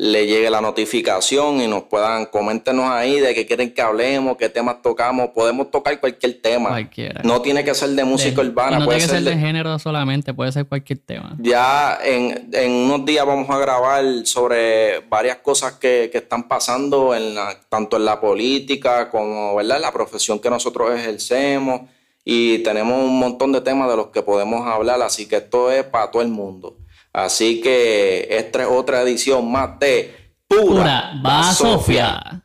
le 0.00 0.28
llegue 0.28 0.48
la 0.48 0.60
notificación 0.60 1.60
y 1.60 1.66
nos 1.66 1.82
puedan, 1.82 2.26
coméntenos 2.26 2.88
ahí 2.88 3.18
de 3.18 3.34
qué 3.34 3.46
quieren 3.46 3.74
que 3.74 3.82
hablemos, 3.82 4.36
qué 4.36 4.48
temas 4.48 4.80
tocamos. 4.80 5.30
Podemos 5.30 5.72
tocar 5.72 5.98
cualquier 5.98 6.40
tema. 6.40 6.68
Cualquiera. 6.68 7.20
No 7.24 7.42
tiene 7.42 7.64
que 7.64 7.74
ser 7.74 7.88
de 7.90 8.04
música 8.04 8.40
urbana. 8.40 8.78
no 8.78 8.84
puede 8.84 8.98
tiene 8.98 9.12
que 9.12 9.24
ser 9.24 9.34
de, 9.34 9.40
género 9.40 9.76
solamente, 9.80 10.32
puede 10.32 10.52
ser 10.52 10.66
cualquier 10.66 11.00
tema. 11.00 11.36
Ya 11.40 11.98
en, 12.00 12.48
unos 12.70 13.04
días 13.06 13.26
vamos 13.26 13.50
a 13.50 13.58
grabar 13.58 14.04
sobre 14.22 15.00
varias 15.00 15.38
cosas 15.38 15.72
que, 15.72 16.08
están 16.14 16.46
pasando 16.46 17.12
en 17.12 17.34
tanto 17.68 17.96
en 17.96 18.04
la 18.04 18.20
política 18.20 19.10
como 19.10 19.56
¿verdad? 19.56 19.78
en 19.78 19.82
la 19.82 19.92
profesión 19.92 20.38
que 20.38 20.48
nosotros 20.48 20.96
ejercemos. 20.96 21.80
Y 22.24 22.58
tenemos 22.58 23.02
un 23.02 23.18
montón 23.18 23.50
de 23.50 23.62
temas 23.62 23.90
de 23.90 23.96
los 23.96 24.08
que 24.08 24.22
podemos 24.22 24.64
hablar, 24.64 25.02
así 25.02 25.26
que 25.26 25.36
esto 25.38 25.72
es 25.72 25.82
para 25.82 26.08
todo 26.12 26.22
el 26.22 26.28
mundo. 26.28 26.76
Así 27.24 27.60
que 27.60 28.28
esta 28.30 28.62
es 28.62 28.68
otra 28.68 29.02
edición 29.02 29.50
más 29.50 29.78
de 29.78 30.34
Pura, 30.46 31.12
Pura 31.22 31.52
Sofía. 31.52 32.42